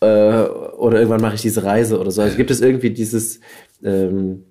[0.00, 2.22] äh, oder irgendwann mache ich diese Reise oder so.
[2.22, 3.40] Also gibt es irgendwie dieses
[3.84, 4.44] ähm,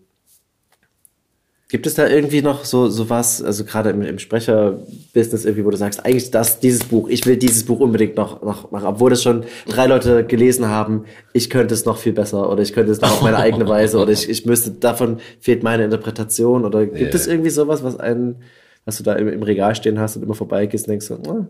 [1.71, 5.69] Gibt es da irgendwie noch so, so was, also gerade im, im Sprecherbusiness irgendwie, wo
[5.69, 9.09] du sagst, eigentlich das, dieses Buch, ich will dieses Buch unbedingt noch, noch machen, obwohl
[9.09, 12.91] das schon drei Leute gelesen haben, ich könnte es noch viel besser oder ich könnte
[12.91, 16.85] es noch auf meine eigene Weise oder ich, ich müsste, davon fehlt meine Interpretation oder
[16.85, 17.15] gibt yeah.
[17.15, 18.43] es irgendwie sowas, was einen,
[18.83, 21.45] was du da im, im Regal stehen hast und immer vorbeigehst und denkst so, oh,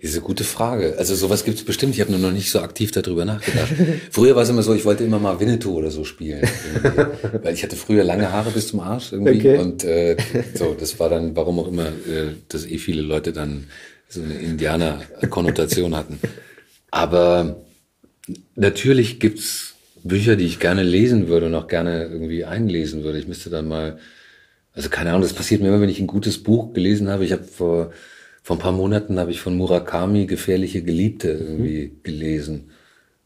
[0.00, 0.94] das ist eine gute Frage.
[0.98, 1.94] Also sowas gibt es bestimmt.
[1.94, 3.72] Ich habe nur noch nicht so aktiv darüber nachgedacht.
[4.10, 6.48] früher war es immer so, ich wollte immer mal Winnetou oder so spielen.
[7.42, 9.38] Weil ich hatte früher lange Haare bis zum Arsch irgendwie.
[9.38, 9.58] Okay.
[9.58, 10.16] Und äh,
[10.54, 13.66] so, das war dann, warum auch immer, äh, dass eh viele Leute dann
[14.08, 16.18] so eine Indianer-Konnotation hatten.
[16.90, 17.56] Aber
[18.54, 19.74] natürlich gibt's
[20.04, 23.18] Bücher, die ich gerne lesen würde und auch gerne irgendwie einlesen würde.
[23.18, 23.98] Ich müsste dann mal,
[24.74, 27.24] also keine Ahnung, das passiert mir immer, wenn ich ein gutes Buch gelesen habe.
[27.24, 27.92] Ich habe vor
[28.42, 32.02] vor ein paar Monaten habe ich von Murakami Gefährliche Geliebte irgendwie mhm.
[32.02, 32.70] gelesen.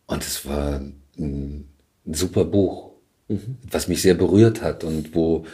[0.06, 1.68] Und es war ein,
[2.06, 2.92] ein super Buch,
[3.28, 3.56] mhm.
[3.70, 5.46] was mich sehr berührt hat und wo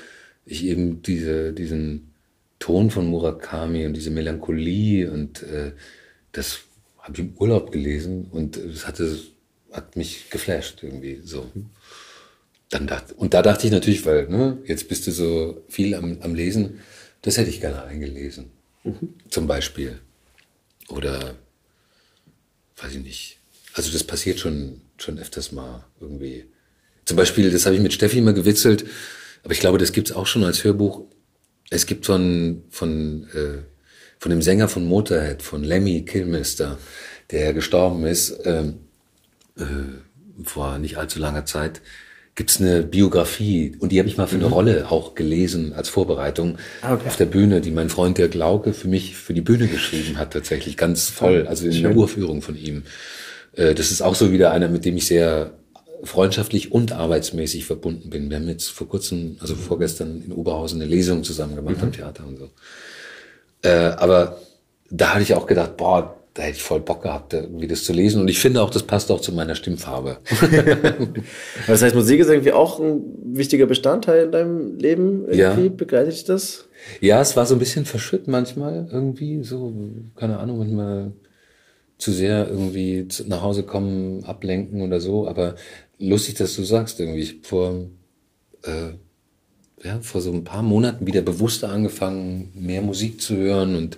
[0.44, 2.12] ich eben diese, diesen
[2.58, 5.72] Ton von Murakami und diese Melancholie und äh,
[6.32, 6.60] das
[6.98, 9.16] habe ich im Urlaub gelesen und es hatte,
[9.70, 11.50] hat mich geflasht irgendwie so.
[11.54, 11.66] Mhm.
[12.70, 16.18] Dann dachte, und da dachte ich natürlich, weil ne, jetzt bist du so viel am,
[16.20, 16.80] am Lesen,
[17.20, 18.50] das hätte ich gerne eingelesen.
[18.84, 19.14] Mhm.
[19.30, 20.00] Zum Beispiel.
[20.88, 21.36] Oder,
[22.76, 23.38] weiß ich nicht.
[23.74, 26.46] Also das passiert schon, schon öfters mal irgendwie.
[27.04, 28.84] Zum Beispiel, das habe ich mit Steffi immer gewitzelt,
[29.42, 31.04] aber ich glaube, das gibt's auch schon als Hörbuch.
[31.70, 33.62] Es gibt von, von, äh,
[34.18, 36.78] von dem Sänger von Motorhead, von Lemmy Kilmister,
[37.30, 38.80] der gestorben ist ähm,
[39.56, 41.80] äh, vor nicht allzu langer Zeit,
[42.34, 44.52] gibt's eine Biografie und die habe ich mal für eine mhm.
[44.52, 47.06] Rolle auch gelesen als Vorbereitung ah, okay.
[47.06, 50.32] auf der Bühne, die mein Freund der Glauke für mich für die Bühne geschrieben hat
[50.32, 51.82] tatsächlich ganz voll, also in Schön.
[51.82, 52.84] der Urführung von ihm.
[53.54, 55.52] Äh, das ist auch so wieder einer, mit dem ich sehr
[56.04, 58.30] freundschaftlich und arbeitsmäßig verbunden bin.
[58.30, 61.84] Wir haben jetzt vor kurzem, also vorgestern in Oberhausen eine Lesung zusammen gemacht mhm.
[61.84, 62.50] am Theater und so.
[63.62, 64.40] Äh, aber
[64.90, 67.92] da hatte ich auch gedacht, boah, da hätte ich voll Bock gehabt, irgendwie das zu
[67.92, 68.20] lesen.
[68.22, 70.18] Und ich finde auch, das passt auch zu meiner Stimmfarbe.
[71.66, 75.26] das heißt, Musik ist irgendwie auch ein wichtiger Bestandteil in deinem Leben.
[75.28, 75.68] Irgendwie ja.
[75.68, 76.68] begleitet dich das?
[77.00, 79.74] Ja, es war so ein bisschen verschütt manchmal irgendwie, so,
[80.16, 81.12] keine Ahnung, manchmal
[81.98, 85.28] zu sehr irgendwie nach Hause kommen, ablenken oder so.
[85.28, 85.56] Aber
[85.98, 87.88] lustig, dass du sagst, irgendwie, ich vor,
[88.62, 88.94] äh,
[89.82, 93.96] ja, vor so ein paar Monaten wieder bewusster angefangen, mehr Musik zu hören und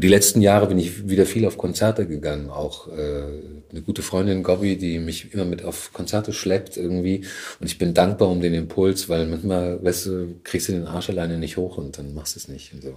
[0.00, 2.48] und die letzten Jahre bin ich wieder viel auf Konzerte gegangen.
[2.48, 3.22] Auch äh,
[3.70, 7.26] eine gute Freundin, Gobby, die mich immer mit auf Konzerte schleppt irgendwie.
[7.60, 11.10] Und ich bin dankbar um den Impuls, weil manchmal, weißt du, kriegst du den Arsch
[11.10, 12.72] alleine nicht hoch und dann machst du es nicht.
[12.72, 12.94] Und so.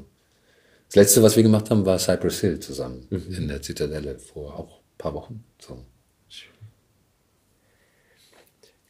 [0.87, 3.35] Das letzte, was wir gemacht haben, war Cypress Hill zusammen mhm.
[3.35, 5.43] in der Zitadelle vor auch ein paar Wochen.
[5.59, 5.79] So.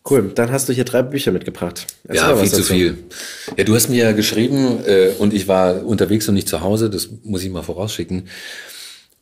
[0.09, 1.87] Cool, dann hast du hier drei Bücher mitgebracht.
[2.03, 2.97] Erzähl ja, viel zu viel.
[3.55, 6.89] Ja, du hast mir ja geschrieben äh, und ich war unterwegs und nicht zu Hause,
[6.89, 8.27] das muss ich mal vorausschicken,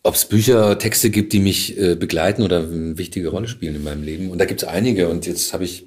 [0.02, 3.84] ob es Bücher, Texte gibt, die mich äh, begleiten oder eine wichtige Rolle spielen in
[3.84, 4.32] meinem Leben.
[4.32, 5.86] Und da gibt es einige und jetzt habe ich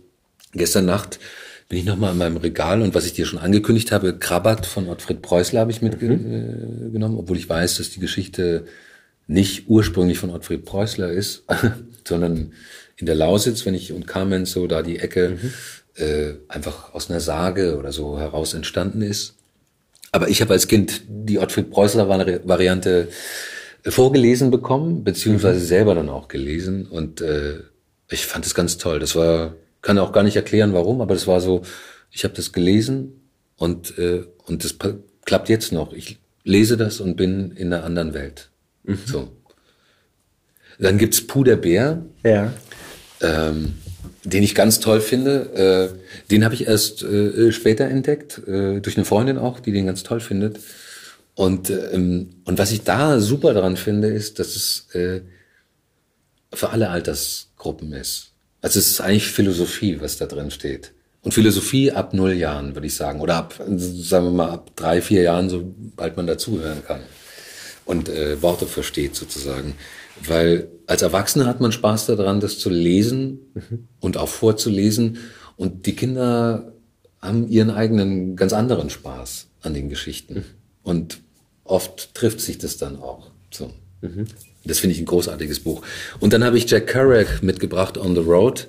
[0.52, 1.18] gestern Nacht
[1.68, 4.88] bin ich nochmal in meinem Regal und was ich dir schon angekündigt habe, Krabat von
[4.88, 7.02] Ottfried Preußler habe ich mitgenommen, mhm.
[7.02, 8.66] äh, obwohl ich weiß, dass die Geschichte
[9.26, 11.44] nicht ursprünglich von Ottfried Preußler ist,
[12.06, 12.52] sondern
[12.96, 15.52] in der Lausitz, wenn ich und Kamenz so da die Ecke mhm.
[16.02, 19.34] äh, einfach aus einer Sage oder so heraus entstanden ist.
[20.12, 23.08] Aber ich habe als Kind die Ottfried Preußler Variante
[23.82, 25.64] äh, vorgelesen bekommen, beziehungsweise mhm.
[25.64, 26.86] selber dann auch gelesen.
[26.86, 27.60] Und äh,
[28.10, 29.00] ich fand es ganz toll.
[29.00, 31.62] Das war, kann auch gar nicht erklären, warum, aber das war so,
[32.10, 34.76] ich habe das gelesen und, äh, und das
[35.24, 35.92] klappt jetzt noch.
[35.92, 38.50] Ich lese das und bin in einer anderen Welt.
[38.84, 38.98] Mhm.
[39.04, 39.28] So.
[40.78, 42.04] Dann gibt's Puderbär.
[42.24, 42.52] Ja
[43.24, 43.74] ähm,
[44.24, 45.92] den ich ganz toll finde.
[45.94, 49.86] Äh, den habe ich erst äh, später entdeckt, äh, durch eine Freundin auch, die den
[49.86, 50.58] ganz toll findet.
[51.34, 55.20] Und, ähm, und was ich da super daran finde, ist, dass es äh,
[56.52, 58.30] für alle Altersgruppen ist.
[58.60, 60.92] Also es ist eigentlich Philosophie, was da drin steht.
[61.22, 63.20] Und Philosophie ab null Jahren, würde ich sagen.
[63.20, 67.00] Oder ab, sagen wir mal, ab drei, vier Jahren, sobald man dazuhören kann.
[67.84, 69.74] Und äh, Worte versteht sozusagen.
[70.22, 73.88] Weil als Erwachsener hat man Spaß daran, das zu lesen mhm.
[74.00, 75.18] und auch vorzulesen.
[75.56, 76.72] Und die Kinder
[77.20, 80.34] haben ihren eigenen, ganz anderen Spaß an den Geschichten.
[80.34, 80.44] Mhm.
[80.82, 81.20] Und
[81.64, 83.30] oft trifft sich das dann auch.
[83.50, 83.70] So.
[84.02, 84.26] Mhm.
[84.66, 85.82] Das finde ich ein großartiges Buch.
[86.20, 88.68] Und dann habe ich Jack Kerouac mitgebracht, On the Road,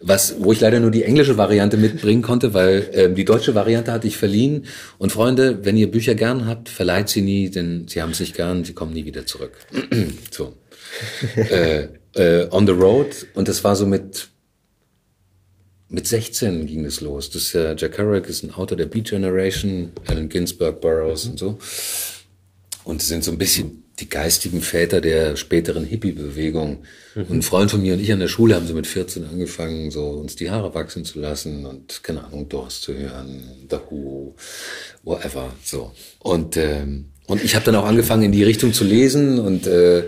[0.00, 3.92] was, wo ich leider nur die englische Variante mitbringen konnte, weil äh, die deutsche Variante
[3.92, 4.66] hatte ich verliehen.
[4.98, 8.34] Und Freunde, wenn ihr Bücher gern habt, verleiht sie nie, denn sie haben es nicht
[8.34, 9.52] gern, sie kommen nie wieder zurück.
[10.30, 10.54] so
[11.36, 14.28] äh, äh, On the Road und das war so mit
[15.88, 17.30] mit 16 ging es los.
[17.30, 21.30] Das ist ja, Jack Kerouac ist ein Autor der Beat Generation, Allen Ginsberg, Burroughs mhm.
[21.30, 21.58] und so.
[22.84, 26.84] Und sind so ein bisschen die geistigen Väter der späteren Hippie-Bewegung.
[27.14, 27.22] Mhm.
[27.22, 29.90] Und ein Freund von mir und ich an der Schule haben so mit 14 angefangen,
[29.90, 34.34] so uns die Haare wachsen zu lassen und, keine Ahnung, Doors zu hören, The Who,
[35.02, 35.92] whatever, so.
[36.18, 40.04] Und, ähm, und ich habe dann auch angefangen, in die Richtung zu lesen und äh,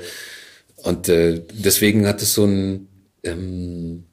[0.82, 2.88] und äh, deswegen hat es so einen
[3.22, 4.04] ähm,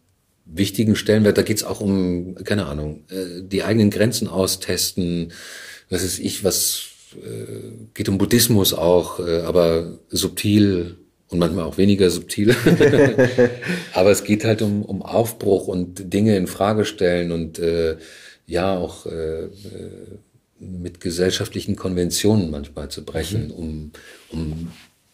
[0.45, 1.37] wichtigen Stellenwert.
[1.37, 5.31] Da geht es auch um, keine Ahnung, äh, die eigenen Grenzen austesten.
[5.89, 10.97] Was ist ich, was äh, geht um Buddhismus auch, äh, aber subtil
[11.29, 12.55] und manchmal auch weniger subtil.
[13.93, 17.97] aber es geht halt um, um Aufbruch und Dinge in Frage stellen und äh,
[18.47, 19.49] ja auch äh, äh
[20.57, 23.51] mit gesellschaftlichen Konventionen manchmal zu brechen, mhm.
[23.51, 23.91] um,
[24.31, 24.71] um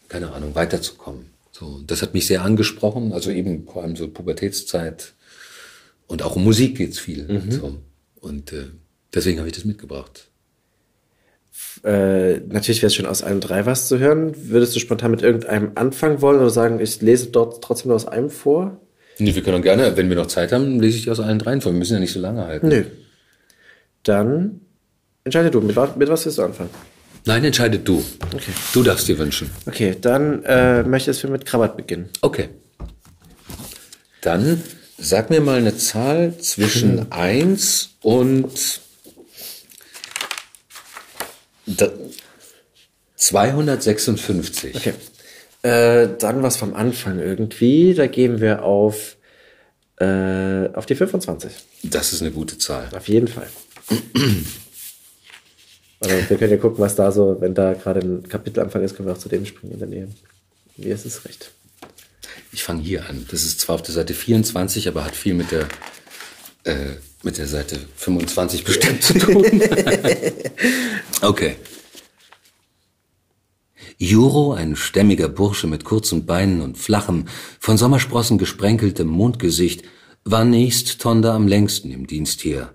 [0.08, 1.31] keine Ahnung, weiterzukommen.
[1.62, 5.12] So, das hat mich sehr angesprochen, also eben vor allem so Pubertätszeit
[6.08, 7.28] und auch um Musik geht's viel.
[7.28, 7.52] Mhm.
[7.52, 7.78] So.
[8.20, 8.64] Und äh,
[9.14, 10.28] deswegen habe ich das mitgebracht.
[11.84, 14.34] Äh, natürlich wäre es schön, aus einem drei was zu hören.
[14.50, 18.08] Würdest du spontan mit irgendeinem anfangen wollen oder sagen, ich lese dort trotzdem nur aus
[18.08, 18.80] einem vor?
[19.20, 21.70] Nee, wir können gerne, wenn wir noch Zeit haben, lese ich aus allen dreien vor.
[21.70, 22.66] Wir müssen ja nicht so lange halten.
[22.66, 22.84] Nö.
[24.02, 24.62] Dann
[25.22, 26.70] entscheide du, mit, mit was willst du anfangen?
[27.24, 28.04] Nein, entscheide du.
[28.34, 28.52] Okay.
[28.72, 29.50] Du darfst dir wünschen.
[29.66, 32.08] Okay, dann äh, möchtest du mit Krabat beginnen.
[32.20, 32.48] Okay.
[34.20, 34.62] Dann
[34.98, 37.06] sag mir mal eine Zahl zwischen mhm.
[37.10, 38.80] 1 und
[43.16, 44.76] 256.
[44.76, 44.94] Okay.
[45.62, 47.94] Äh, dann was vom Anfang irgendwie.
[47.94, 49.16] Da gehen wir auf,
[50.00, 51.52] äh, auf die 25.
[51.84, 52.88] Das ist eine gute Zahl.
[52.96, 53.48] Auf jeden Fall.
[56.02, 59.08] Also wir können ja gucken, was da so, wenn da gerade ein Kapitelanfang ist, können
[59.08, 60.08] wir auch zu dem springen in der Nähe.
[60.76, 61.52] Mir ist es recht.
[62.50, 63.26] Ich fange hier an.
[63.30, 65.68] Das ist zwar auf der Seite 24, aber hat viel mit der,
[66.64, 69.44] äh, mit der Seite 25 bestimmt zu tun.
[71.22, 71.56] okay.
[73.96, 77.26] Juro, ein stämmiger Bursche mit kurzen Beinen und flachem,
[77.60, 79.84] von Sommersprossen gesprenkeltem Mondgesicht,
[80.24, 82.74] war nächst Tonda am längsten im Dienst hier.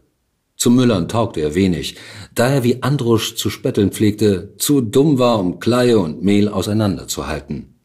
[0.68, 1.95] Zum Müllern taugte er wenig,
[2.36, 7.80] da er wie Andrusch zu spötteln pflegte, zu dumm war, um Kleie und Mehl auseinanderzuhalten.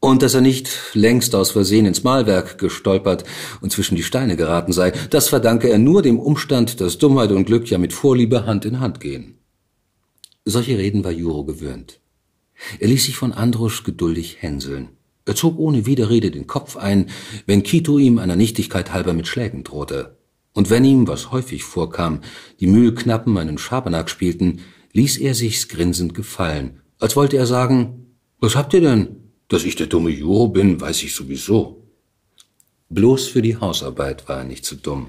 [0.00, 3.24] Und dass er nicht längst aus Versehen ins Mahlwerk gestolpert
[3.62, 7.46] und zwischen die Steine geraten sei, das verdanke er nur dem Umstand, dass Dummheit und
[7.46, 9.38] Glück ja mit Vorliebe Hand in Hand gehen.
[10.44, 12.00] Solche Reden war Juro gewöhnt.
[12.78, 14.90] Er ließ sich von Andrusch geduldig hänseln.
[15.24, 17.08] Er zog ohne Widerrede den Kopf ein,
[17.46, 20.15] wenn Kito ihm einer Nichtigkeit halber mit Schlägen drohte.
[20.56, 22.22] Und wenn ihm, was häufig vorkam,
[22.60, 24.60] die Mühlknappen einen Schabernack spielten,
[24.94, 29.16] ließ er sich's grinsend gefallen, als wollte er sagen, was habt ihr denn?
[29.48, 31.84] Dass ich der dumme Juro bin, weiß ich sowieso.
[32.88, 35.08] Bloß für die Hausarbeit war er nicht zu dumm.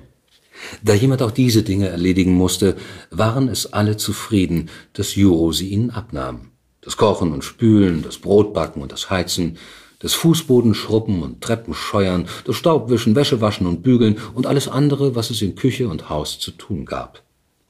[0.84, 2.76] Da jemand auch diese Dinge erledigen musste,
[3.10, 6.52] waren es alle zufrieden, dass Juro sie ihnen abnahm.
[6.82, 9.58] Das Kochen und Spülen, das Brotbacken und das Heizen,
[10.00, 15.56] das Fußbodenschrubben und Treppenscheuern, das Staubwischen, Wäschewaschen und Bügeln und alles andere, was es in
[15.56, 17.24] Küche und Haus zu tun gab.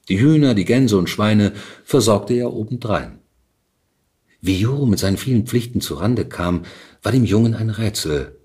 [0.08, 1.52] Die Hühner, die Gänse und Schweine
[1.84, 3.18] versorgte er obendrein.
[4.40, 6.64] Wie Juro mit seinen vielen Pflichten zu Rande kam,
[7.02, 8.38] war dem Jungen ein Rätsel.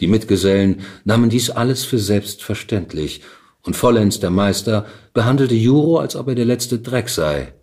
[0.00, 3.22] Die Mitgesellen nahmen dies alles für selbstverständlich,
[3.62, 4.84] und vollends der Meister
[5.14, 7.54] behandelte Juro, als ob er der letzte Dreck sei.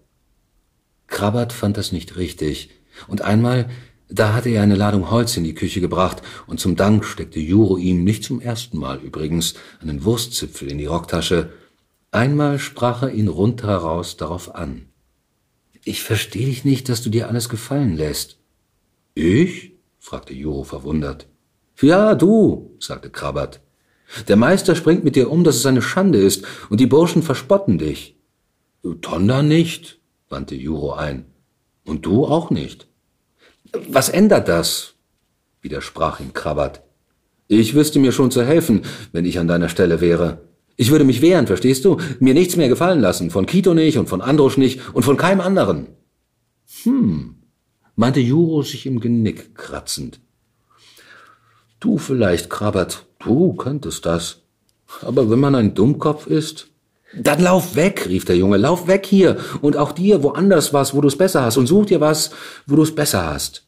[1.06, 2.72] Krabbert fand das nicht richtig,
[3.08, 3.70] und einmal
[4.12, 7.78] da hatte er eine Ladung Holz in die Küche gebracht, und zum Dank steckte Juro
[7.78, 11.53] ihm, nicht zum ersten Mal übrigens, einen Wurstzipfel in die Rocktasche.
[12.12, 14.88] Einmal sprach er ihn rund heraus darauf an.
[15.86, 18.38] Ich versteh dich nicht, dass du dir alles gefallen lässt.
[19.16, 19.72] Ich?
[19.97, 21.28] fragte Juro verwundert.
[21.80, 23.62] Ja, du, sagte Krabbert.
[24.28, 27.78] Der Meister springt mit dir um, dass es eine Schande ist, und die Burschen verspotten
[27.78, 28.18] dich.
[29.01, 31.26] Tonda nicht, wandte Juro ein.
[31.86, 32.91] Und du auch nicht.
[33.74, 34.96] Was ändert das?
[35.62, 36.82] widersprach ihm Krabbert.
[37.48, 40.42] Ich wüsste mir schon zu helfen, wenn ich an deiner Stelle wäre.
[40.78, 41.98] Ich würde mich wehren, verstehst du?
[42.20, 43.30] Mir nichts mehr gefallen lassen.
[43.30, 45.88] Von Kito nicht und von Androsch nicht und von keinem anderen.
[46.84, 47.36] Hm,
[47.96, 50.20] meinte Juro sich im Genick kratzend.
[51.80, 54.42] Du vielleicht, Krabbert, du könntest das.
[55.02, 56.71] Aber wenn man ein Dummkopf ist,
[57.14, 61.01] dann lauf weg, rief der Junge, lauf weg hier und auch dir woanders was, wo
[61.01, 62.32] du es besser hast und such dir was,
[62.66, 63.68] wo du es besser hast.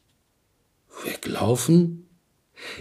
[1.03, 2.07] Weglaufen?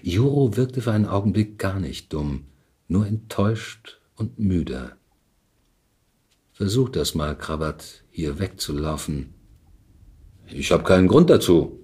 [0.03, 2.47] Juro wirkte für einen Augenblick gar nicht dumm,
[2.87, 4.93] nur enttäuscht und müde.
[6.53, 9.35] Versuch das mal, Krabat, hier wegzulaufen.
[10.47, 11.81] Ich hab keinen Grund dazu.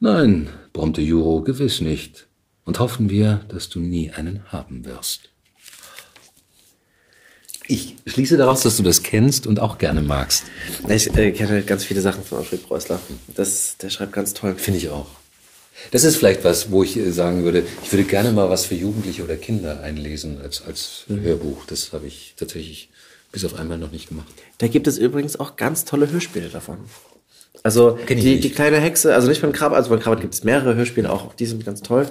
[0.00, 2.26] Nein, brummte Juro, gewiss nicht.
[2.64, 5.31] Und hoffen wir, dass du nie einen haben wirst.
[7.72, 10.44] Ich schließe daraus, dass du das kennst und auch gerne magst.
[10.90, 13.00] Ich äh, kenne ganz viele Sachen von Alfred Preußler.
[13.34, 14.56] Das, der schreibt ganz toll.
[14.58, 15.06] Finde ich auch.
[15.90, 18.74] Das ist vielleicht was, wo ich äh, sagen würde, ich würde gerne mal was für
[18.74, 21.22] Jugendliche oder Kinder einlesen als, als mhm.
[21.22, 21.64] Hörbuch.
[21.66, 22.90] Das habe ich tatsächlich
[23.32, 24.28] bis auf einmal noch nicht gemacht.
[24.58, 26.76] Da gibt es übrigens auch ganz tolle Hörspiele davon.
[27.62, 30.74] Also die, die kleine Hexe, also nicht von Krabat, also von Krabat gibt es mehrere
[30.74, 32.06] Hörspiele, auch die sind ganz toll.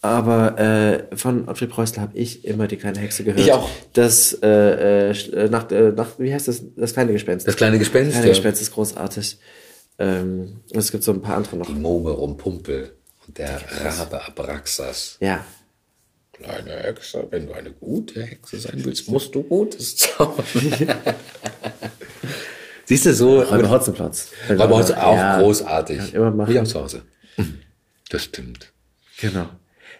[0.00, 3.40] Aber äh, von Ottfried Preußler habe ich immer die kleine Hexe gehört.
[3.40, 3.68] Ich auch.
[3.94, 6.62] Das äh, äh, nach, äh, nach, wie heißt das?
[6.76, 7.48] Das kleine Gespenst.
[7.48, 8.10] Das kleine Gespenst.
[8.10, 9.38] Das kleine Gespenst ist großartig.
[9.98, 11.66] Ähm, es gibt so ein paar andere noch.
[11.66, 12.92] Die Mome Rumpumpel
[13.26, 15.16] und der Rabe Abraxas.
[15.20, 15.44] Ja.
[16.32, 20.44] Kleine Hexe, wenn du eine gute Hexe sein willst, musst du Gutes zaubern.
[22.84, 23.40] Siehst du so?
[23.40, 24.30] Räuber Hotzenplatz.
[24.48, 25.40] Räuber Hotzenplatz, auch ja.
[25.40, 25.98] großartig.
[25.98, 26.52] Ja, immer machen.
[26.52, 27.02] Ich auch zu Hause.
[28.08, 28.72] Das stimmt.
[29.20, 29.48] Genau.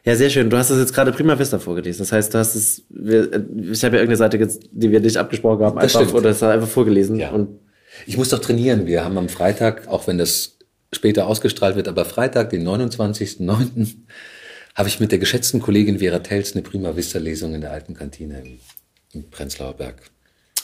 [0.09, 0.49] Ja, sehr schön.
[0.49, 1.99] Du hast das jetzt gerade prima Vista vorgelesen.
[1.99, 3.25] Das heißt, du hast es, wir,
[3.71, 4.39] ich habe ja irgendeine Seite,
[4.73, 7.17] die wir nicht abgesprochen haben, einfach, das oder das einfach vorgelesen.
[7.17, 7.29] Ja.
[7.29, 7.61] Und
[8.07, 8.87] ich muss doch trainieren.
[8.87, 10.57] Wir haben am Freitag, auch wenn das
[10.95, 13.97] später ausgestrahlt wird, aber Freitag, den 29.09.,
[14.75, 17.93] habe ich mit der geschätzten Kollegin Vera Tels eine prima Vista Lesung in der alten
[17.93, 18.61] Kantine im,
[19.13, 19.97] im Prenzlauer Berg.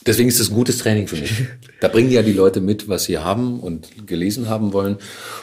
[0.07, 1.45] Deswegen ist es ein gutes Training für mich.
[1.81, 4.97] Da bringen ja die Leute mit, was sie haben und gelesen haben wollen.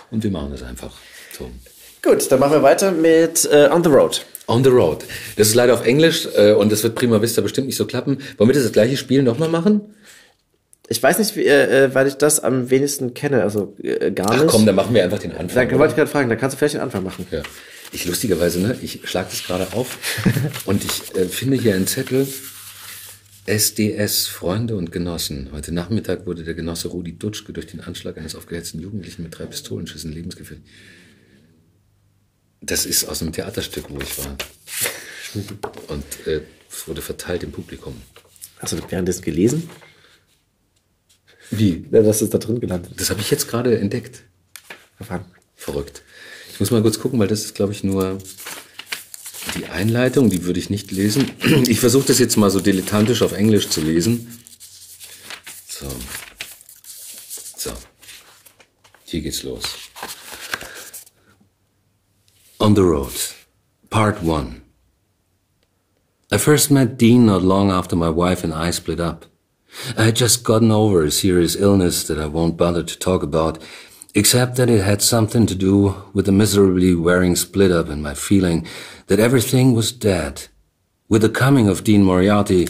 [0.09, 0.97] Und wir machen das einfach
[1.37, 1.51] so.
[2.01, 4.25] Gut, dann machen wir weiter mit äh, On the Road.
[4.47, 5.05] On the Road.
[5.37, 8.17] Das ist leider auf Englisch äh, und das wird Prima Vista bestimmt nicht so klappen.
[8.37, 9.81] Wollen wir das gleiche Spiel nochmal machen?
[10.89, 14.31] Ich weiß nicht, wie, äh, äh, weil ich das am wenigsten kenne, also äh, gar
[14.31, 14.43] nicht.
[14.43, 15.69] Ach komm, dann machen wir einfach den Anfang.
[15.69, 17.27] Dann wollte ich gerade fragen, dann kannst du vielleicht den Anfang machen.
[17.31, 17.43] Ja.
[17.93, 19.97] Ich lustigerweise, ne, ich schlag das gerade auf
[20.65, 22.27] und ich äh, finde hier einen Zettel.
[23.45, 25.49] SDS, Freunde und Genossen.
[25.51, 29.45] Heute Nachmittag wurde der Genosse Rudi Dutschke durch den Anschlag eines aufgehetzten Jugendlichen mit drei
[29.45, 30.63] Pistolenschüssen lebensgefährlich.
[32.61, 34.37] Das ist aus einem Theaterstück, wo ich war.
[35.87, 37.99] Und äh, es wurde verteilt im Publikum.
[38.59, 39.69] Hast du währenddessen gelesen?
[41.49, 41.85] Wie?
[41.91, 42.93] Ja, das ist da drin gelandet.
[42.97, 44.23] Das habe ich jetzt gerade entdeckt.
[44.95, 45.25] Verfahren.
[45.55, 46.03] Verrückt.
[46.53, 48.19] Ich muss mal kurz gucken, weil das ist, glaube ich, nur
[49.55, 51.31] die Einleitung, die würde ich nicht lesen.
[51.67, 54.39] Ich versuche das jetzt mal so dilettantisch auf Englisch zu lesen.
[55.67, 55.87] So.
[57.57, 57.73] So.
[59.05, 59.63] Hier geht's los.
[62.61, 63.15] On the Road,
[63.89, 64.61] Part 1.
[66.31, 69.25] I first met Dean not long after my wife and I split up.
[69.97, 73.57] I had just gotten over a serious illness that I won't bother to talk about,
[74.13, 78.13] except that it had something to do with the miserably wearing split up and my
[78.13, 78.67] feeling
[79.07, 80.47] that everything was dead.
[81.09, 82.67] With the coming of Dean Moriarty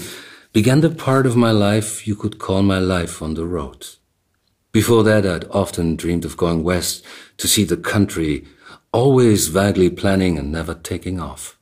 [0.54, 3.88] began the part of my life you could call my life on the road.
[4.72, 7.04] Before that, I'd often dreamed of going west
[7.40, 8.46] to see the country,
[8.94, 11.58] always vaguely planning and never taking off.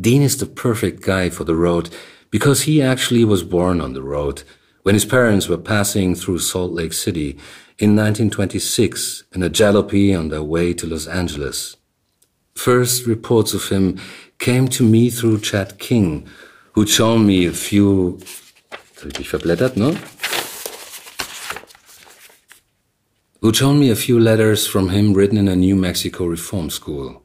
[0.00, 1.90] Dean is the perfect guy for the road
[2.30, 4.42] because he actually was born on the road
[4.82, 7.30] when his parents were passing through Salt Lake City
[7.78, 11.76] in 1926 in a jalopy on their way to Los Angeles.
[12.54, 13.98] First reports of him
[14.38, 16.26] came to me through Chad King,
[16.72, 18.18] who'd shown me a few.
[19.18, 19.96] Ich verblättert, ne?
[23.40, 27.22] Who'd shown me a few letters from him written in a New Mexico reform school.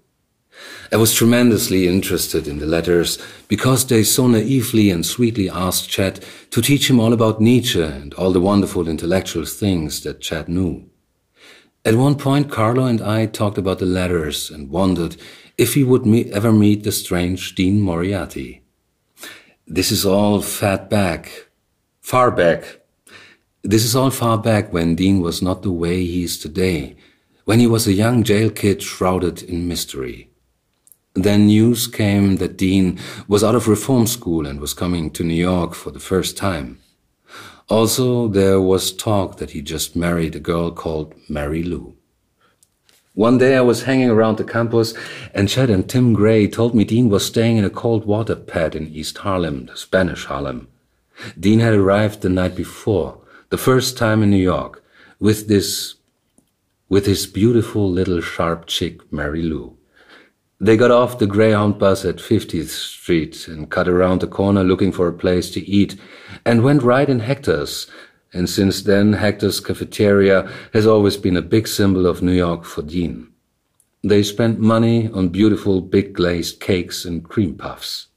[0.89, 3.17] I was tremendously interested in the letters
[3.49, 8.13] because they so naively and sweetly asked Chad to teach him all about Nietzsche and
[8.13, 10.89] all the wonderful intellectual things that Chad knew.
[11.83, 15.17] At one point, Carlo and I talked about the letters and wondered
[15.57, 18.63] if he would me ever meet the strange Dean Moriarty.
[19.67, 21.47] This is all fat back,
[21.99, 22.84] far back.
[23.67, 26.95] This is all far back when Dean was not the way he is today,
[27.45, 30.29] when he was a young jail kid shrouded in mystery.
[31.15, 35.33] Then news came that Dean was out of reform school and was coming to New
[35.33, 36.77] York for the first time.
[37.67, 41.95] Also, there was talk that he just married a girl called Mary Lou.
[43.15, 44.93] One day I was hanging around the campus
[45.33, 48.75] and Chad and Tim Gray told me Dean was staying in a cold water pad
[48.75, 50.67] in East Harlem, the Spanish Harlem.
[51.39, 54.83] Dean had arrived the night before, the first time in New York,
[55.19, 55.95] with this,
[56.89, 59.77] with his beautiful little sharp chick, Mary Lou.
[60.59, 64.91] They got off the Greyhound bus at 50th Street and cut around the corner looking
[64.91, 65.99] for a place to eat
[66.45, 67.87] and went right in Hector's.
[68.33, 72.81] And since then, Hector's cafeteria has always been a big symbol of New York for
[72.81, 73.31] Dean.
[74.03, 78.07] They spent money on beautiful big glazed cakes and cream puffs.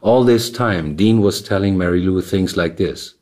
[0.00, 3.14] All this time, Dean was telling Mary Lou things like this.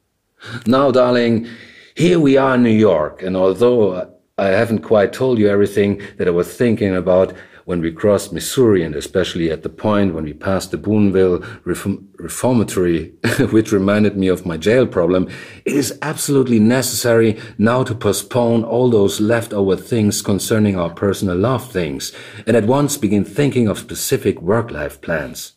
[0.67, 1.49] Now, darling,
[1.95, 6.29] here we are in New York, and although I haven't quite told you everything that
[6.29, 7.33] I was thinking about,
[7.67, 12.09] when we crossed Missouri and especially at the point when we passed the Boonville Reform
[12.17, 13.13] Reformatory,
[13.51, 15.29] which reminded me of my jail problem,
[15.65, 21.71] it is absolutely necessary now to postpone all those leftover things concerning our personal love
[21.73, 22.13] things
[22.47, 25.55] and at once begin thinking of specific work-life plans.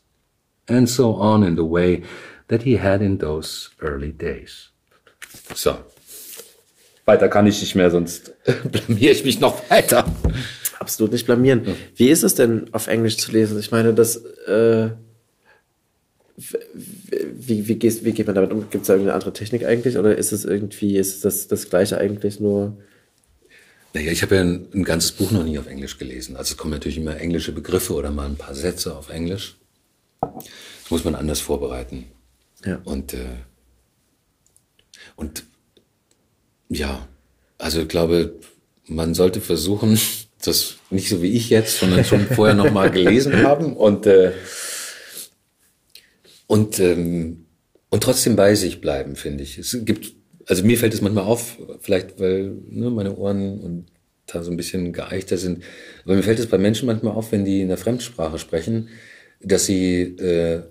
[0.67, 2.01] And so on in the way
[2.47, 4.69] that he had in those early days.
[5.56, 5.76] So.
[7.06, 8.34] Weiter kann ich nicht mehr, sonst
[8.72, 10.06] blamier ich mich noch weiter.
[10.80, 11.66] absolut nicht blamieren.
[11.66, 11.74] Ja.
[11.95, 13.60] Wie ist es denn auf Englisch zu lesen?
[13.60, 14.89] Ich meine, das äh,
[16.74, 18.70] wie, wie, gehst, wie geht man damit um?
[18.70, 19.97] Gibt es da irgendeine andere Technik eigentlich?
[19.97, 22.78] Oder ist es irgendwie, ist das das Gleiche eigentlich nur?
[23.93, 26.38] Naja, ich habe ja ein, ein, ganzes Buch noch nie auf Englisch gelesen.
[26.38, 29.58] Also es kommen natürlich immer englische Begriffe oder mal ein paar Sätze auf Englisch.
[30.22, 32.06] Das muss man anders vorbereiten.
[32.64, 32.80] Ja.
[32.84, 33.26] Und, äh,
[35.20, 35.43] und
[36.70, 37.07] ja,
[37.57, 38.36] also ich glaube,
[38.86, 39.99] man sollte versuchen,
[40.43, 43.76] das nicht so wie ich jetzt, sondern schon vorher noch mal gelesen haben.
[43.76, 44.32] Und äh,
[46.47, 47.45] und ähm,
[47.89, 49.57] und trotzdem bei sich bleiben, finde ich.
[49.57, 50.13] Es gibt,
[50.45, 53.86] also mir fällt es manchmal auf, vielleicht weil ne, meine Ohren und
[54.28, 55.63] da so ein bisschen geeichter sind,
[56.05, 58.89] aber mir fällt es bei Menschen manchmal auf, wenn die in der Fremdsprache sprechen,
[59.41, 60.61] dass sie äh,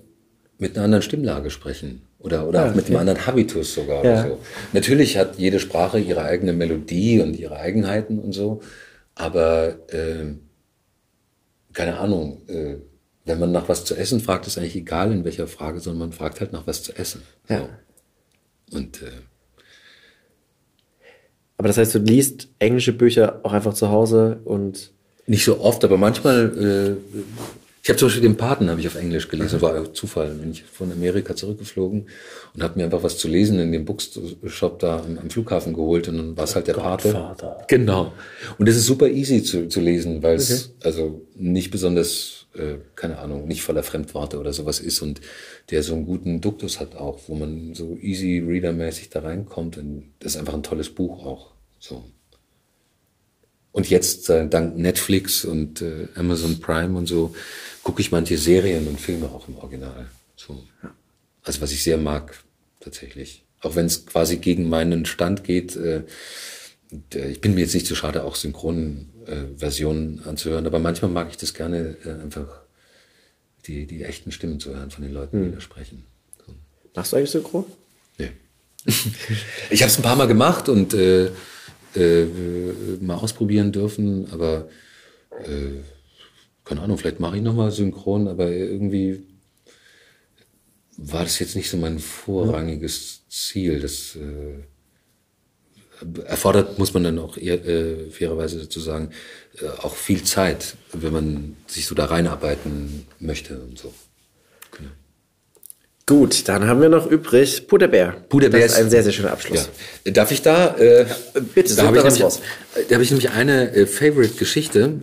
[0.58, 2.92] mit einer anderen Stimmlage sprechen oder oder ja, auch mit okay.
[2.96, 4.12] einem anderen Habitus sogar ja.
[4.12, 4.38] oder so.
[4.72, 8.60] Natürlich hat jede Sprache ihre eigene Melodie und ihre Eigenheiten und so.
[9.14, 10.34] Aber äh,
[11.72, 12.76] keine Ahnung, äh,
[13.24, 16.12] wenn man nach was zu essen fragt, ist eigentlich egal in welcher Frage, sondern man
[16.12, 17.22] fragt halt nach was zu essen.
[17.48, 17.68] Ja.
[18.72, 19.06] Und äh,
[21.56, 24.92] aber das heißt, du liest englische Bücher auch einfach zu Hause und
[25.26, 26.96] nicht so oft, aber manchmal.
[27.88, 30.28] Ich habe zum Beispiel den Paten habe ich auf Englisch gelesen, war auch Zufall.
[30.34, 32.06] Bin ich von Amerika zurückgeflogen
[32.52, 36.06] und habe mir einfach was zu lesen in dem Bookshop da am, am Flughafen geholt
[36.06, 37.12] und dann war es halt der Pate.
[37.12, 37.64] Godfather.
[37.66, 38.12] Genau.
[38.58, 40.74] Und das ist super easy zu, zu lesen, weil es Okay.
[40.84, 45.22] also nicht besonders, äh, keine Ahnung, nicht voller Fremdworte oder sowas ist und
[45.70, 49.78] der so einen guten Duktus hat auch, wo man so easy readermäßig da reinkommt.
[49.78, 51.52] Und das ist einfach ein tolles Buch auch.
[51.78, 52.04] So.
[53.78, 57.32] Und jetzt, äh, dank Netflix und äh, Amazon Prime und so,
[57.84, 60.08] gucke ich manche Serien und Filme auch im Original.
[60.34, 60.64] So.
[61.44, 62.42] Also was ich sehr mag,
[62.80, 63.44] tatsächlich.
[63.60, 65.76] Auch wenn es quasi gegen meinen Stand geht.
[65.76, 66.02] Äh,
[67.14, 69.64] äh, ich bin mir jetzt nicht so schade, auch synchronen äh,
[70.28, 72.48] anzuhören, aber manchmal mag ich das gerne, äh, einfach
[73.66, 76.04] die, die echten Stimmen zu hören von den Leuten, die da sprechen.
[76.44, 76.52] So.
[76.96, 77.64] Machst du eigentlich Synchron?
[78.18, 78.32] Nee.
[79.70, 81.30] ich habe es ein paar Mal gemacht und äh,
[81.94, 82.24] äh,
[83.00, 84.68] mal ausprobieren dürfen, aber
[85.44, 85.82] äh,
[86.64, 89.22] keine Ahnung, vielleicht mache ich noch mal synchron, aber irgendwie
[90.98, 93.80] war das jetzt nicht so mein vorrangiges Ziel.
[93.80, 94.64] Das äh,
[96.24, 99.10] erfordert, muss man dann auch eher, äh, fairerweise dazu sagen,
[99.60, 103.94] äh, auch viel Zeit, wenn man sich so da reinarbeiten möchte und so.
[106.08, 108.12] Gut, dann haben wir noch übrig Puderbär.
[108.30, 109.68] Puderbär Das ist ein sehr, sehr schöner Abschluss.
[110.06, 110.12] Ja.
[110.12, 110.74] Darf ich da?
[110.78, 111.04] Äh,
[111.54, 112.40] bitte, da habe ich, was nämlich-
[112.88, 115.02] da habe ich nämlich eine äh, Favorite-Geschichte.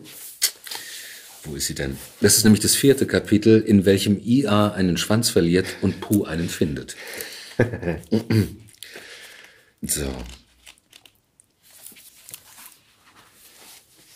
[1.43, 1.97] Wo ist sie denn?
[2.21, 6.49] Das ist nämlich das vierte Kapitel, in welchem IA einen Schwanz verliert und Puh einen
[6.49, 6.95] findet.
[9.83, 10.07] so.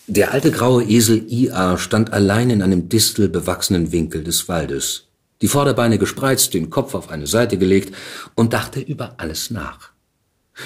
[0.07, 5.08] Der alte graue Esel IA stand allein in einem distelbewachsenen Winkel des Waldes,
[5.41, 7.95] die Vorderbeine gespreizt, den Kopf auf eine Seite gelegt
[8.35, 9.91] und dachte über alles nach.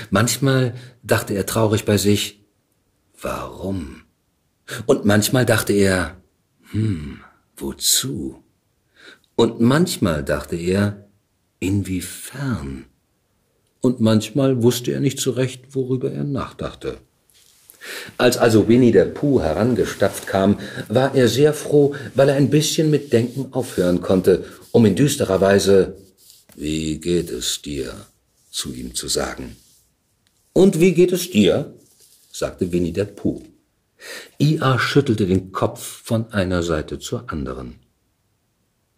[0.09, 2.43] Manchmal dachte er traurig bei sich,
[3.21, 4.01] warum?
[4.85, 6.17] Und manchmal dachte er,
[6.71, 7.19] hm,
[7.55, 8.43] wozu?
[9.35, 11.07] Und manchmal dachte er,
[11.59, 12.85] inwiefern?
[13.81, 16.97] Und manchmal wusste er nicht so recht, worüber er nachdachte.
[18.17, 22.89] Als also Winnie der Pooh herangestapft kam, war er sehr froh, weil er ein bisschen
[22.89, 25.97] mit Denken aufhören konnte, um in düsterer Weise
[26.55, 27.93] Wie geht es dir?
[28.51, 29.55] zu ihm zu sagen.
[30.53, 31.73] Und wie geht es dir?
[32.31, 33.41] sagte Winnie der Pooh.
[34.37, 37.79] Ia schüttelte den Kopf von einer Seite zur anderen.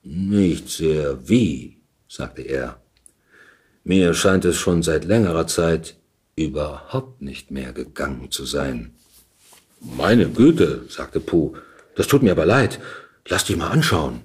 [0.04, 2.82] Nicht sehr wie, sagte er.
[3.84, 5.96] Mir scheint es schon seit längerer Zeit
[6.36, 8.94] überhaupt nicht mehr gegangen zu sein.
[9.80, 11.54] Meine Güte, sagte Puh,
[11.96, 12.80] das tut mir aber leid.
[13.28, 14.22] Lass dich mal anschauen.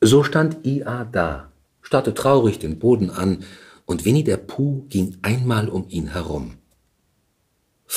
[0.00, 3.44] So stand Ia da, starrte traurig den Boden an,
[3.84, 6.58] und Winnie der Puh ging einmal um ihn herum.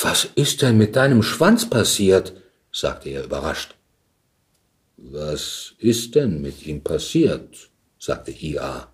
[0.02, 2.34] Was ist denn mit deinem Schwanz passiert?
[2.72, 3.74] sagte er überrascht.
[4.96, 7.70] Was ist denn mit ihm passiert?
[7.98, 8.88] sagte Ia.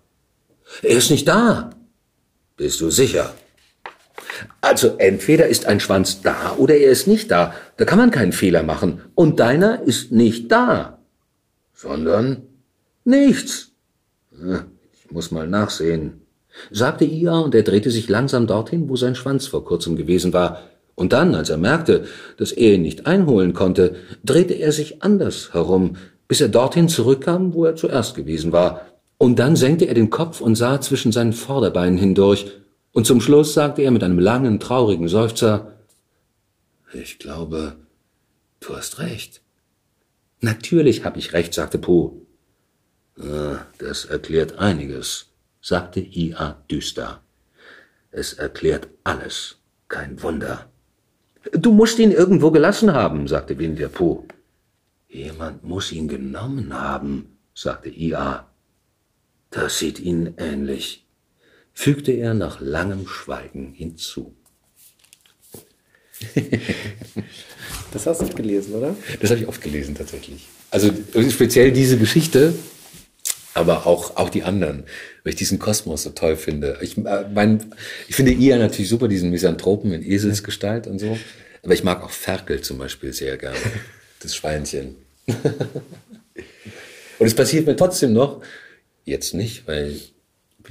[0.81, 1.71] Er ist nicht da.
[2.55, 3.33] Bist du sicher?
[4.61, 7.53] Also entweder ist ein Schwanz da oder er ist nicht da.
[7.77, 9.01] Da kann man keinen Fehler machen.
[9.15, 10.99] Und deiner ist nicht da,
[11.73, 12.43] sondern
[13.03, 13.71] nichts.
[14.37, 14.65] Hm,
[15.03, 16.21] Ich muss mal nachsehen,
[16.71, 20.59] sagte Ia und er drehte sich langsam dorthin, wo sein Schwanz vor kurzem gewesen war.
[20.95, 22.05] Und dann, als er merkte,
[22.37, 27.53] dass er ihn nicht einholen konnte, drehte er sich anders herum, bis er dorthin zurückkam,
[27.53, 28.81] wo er zuerst gewesen war.
[29.17, 32.51] Und dann senkte er den Kopf und sah zwischen seinen Vorderbeinen hindurch,
[32.93, 35.73] und zum Schluss sagte er mit einem langen, traurigen Seufzer,
[36.93, 37.75] ich glaube,
[38.59, 39.41] du hast recht.
[40.39, 42.21] Natürlich habe ich recht, sagte Puh.
[43.19, 45.31] Ah, Das erklärt einiges,
[45.61, 47.21] sagte Ia düster.
[48.11, 50.69] Es erklärt alles, kein Wunder.
[51.51, 54.25] Du musst ihn irgendwo gelassen haben, sagte Winnie der Pooh.
[55.07, 58.47] Jemand muss ihn genommen haben, sagte Ia.
[59.49, 61.02] Das sieht ihnen ähnlich,
[61.73, 64.35] fügte er nach langem Schweigen hinzu.
[67.91, 68.95] Das hast du gelesen, oder?
[69.21, 70.47] Das habe ich oft gelesen tatsächlich.
[70.71, 70.91] Also
[71.29, 72.55] speziell diese Geschichte,
[73.53, 74.85] aber auch, auch die anderen,
[75.23, 76.79] weil ich diesen Kosmos so toll finde.
[76.81, 77.71] Ich, äh, mein,
[78.07, 81.19] ich finde Ia natürlich super, diesen Misanthropen in Eselsgestalt und so.
[81.61, 83.57] Aber ich mag auch Ferkel zum Beispiel sehr gerne.
[84.19, 84.95] Das Schweinchen.
[85.27, 85.43] und
[87.19, 88.41] es passiert mir trotzdem noch,
[89.03, 89.99] jetzt nicht, weil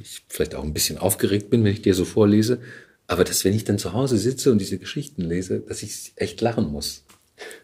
[0.01, 2.61] ich vielleicht auch ein bisschen aufgeregt bin, wenn ich dir so vorlese,
[3.07, 6.41] aber dass wenn ich dann zu Hause sitze und diese Geschichten lese, dass ich echt
[6.41, 7.05] lachen muss.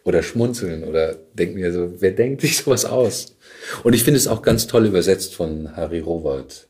[0.03, 3.37] Oder schmunzeln oder denke mir so, wer denkt sich sowas aus?
[3.83, 6.67] Und ich finde es auch ganz toll übersetzt von Harry Rowold,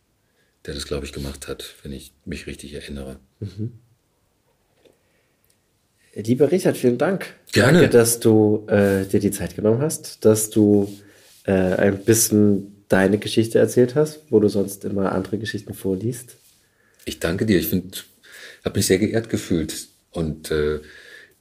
[0.65, 3.19] der das, glaube ich, gemacht hat, wenn ich mich richtig erinnere.
[6.13, 7.33] Lieber Richard, vielen Dank.
[7.51, 7.79] Gerne.
[7.79, 10.91] Danke, dass du äh, dir die Zeit genommen hast, dass du
[11.45, 16.35] äh, ein bisschen deine Geschichte erzählt hast, wo du sonst immer andere Geschichten vorliest.
[17.05, 17.59] Ich danke dir.
[17.59, 17.97] Ich finde,
[18.65, 20.79] habe mich sehr geehrt gefühlt und äh,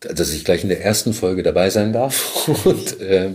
[0.00, 3.34] dass ich gleich in der ersten Folge dabei sein darf und äh,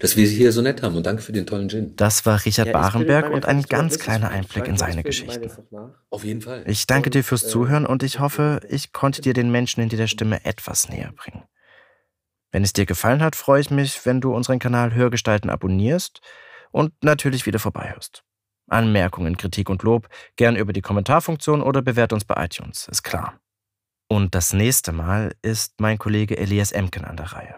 [0.00, 1.96] dass wir Sie hier so nett haben und danke für den tollen Gin.
[1.96, 5.50] Das war Richard ja, Barenberg und ein ganz kleiner Einblick in seine Geschichte.
[6.08, 6.62] Auf jeden Fall.
[6.68, 10.06] Ich danke dir fürs Zuhören und ich hoffe, ich konnte dir den Menschen in dieser
[10.06, 11.42] Stimme etwas näher bringen.
[12.52, 16.20] Wenn es dir gefallen hat, freue ich mich, wenn du unseren Kanal Hörgestalten abonnierst
[16.72, 18.24] und natürlich wieder vorbeihörst.
[18.68, 23.38] Anmerkungen, Kritik und Lob gern über die Kommentarfunktion oder bewährt uns bei iTunes, ist klar.
[24.08, 27.54] Und das nächste Mal ist mein Kollege Elias Emken an der Reihe.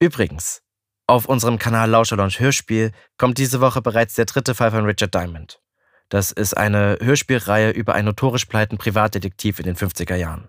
[0.00, 0.62] Übrigens,
[1.06, 5.60] auf unserem Kanal Lauscherlounge Hörspiel kommt diese Woche bereits der dritte Fall von Richard Diamond.
[6.08, 10.48] Das ist eine Hörspielreihe über einen notorisch pleiten Privatdetektiv in den 50er Jahren.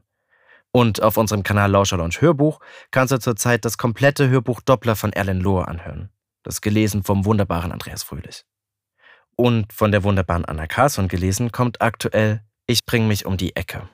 [0.71, 2.59] Und auf unserem Kanal Lauscherlounge Hörbuch
[2.91, 6.09] kannst du zurzeit das komplette Hörbuch Doppler von Erlen Lohr anhören.
[6.43, 8.45] Das gelesen vom wunderbaren Andreas Fröhlich.
[9.35, 13.89] Und von der wunderbaren Anna Carlson gelesen kommt aktuell Ich bring mich um die Ecke.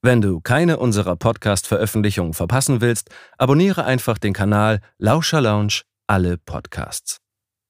[0.00, 7.18] Wenn du keine unserer Podcast-Veröffentlichungen verpassen willst, abonniere einfach den Kanal Lauscher Lounge alle Podcasts.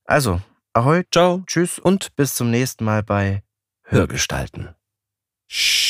[0.05, 0.43] Also,
[0.75, 3.43] ahoi, ciao, tschüss und bis zum nächsten Mal bei
[3.85, 4.75] Hörgestalten.
[5.49, 5.88] Shh.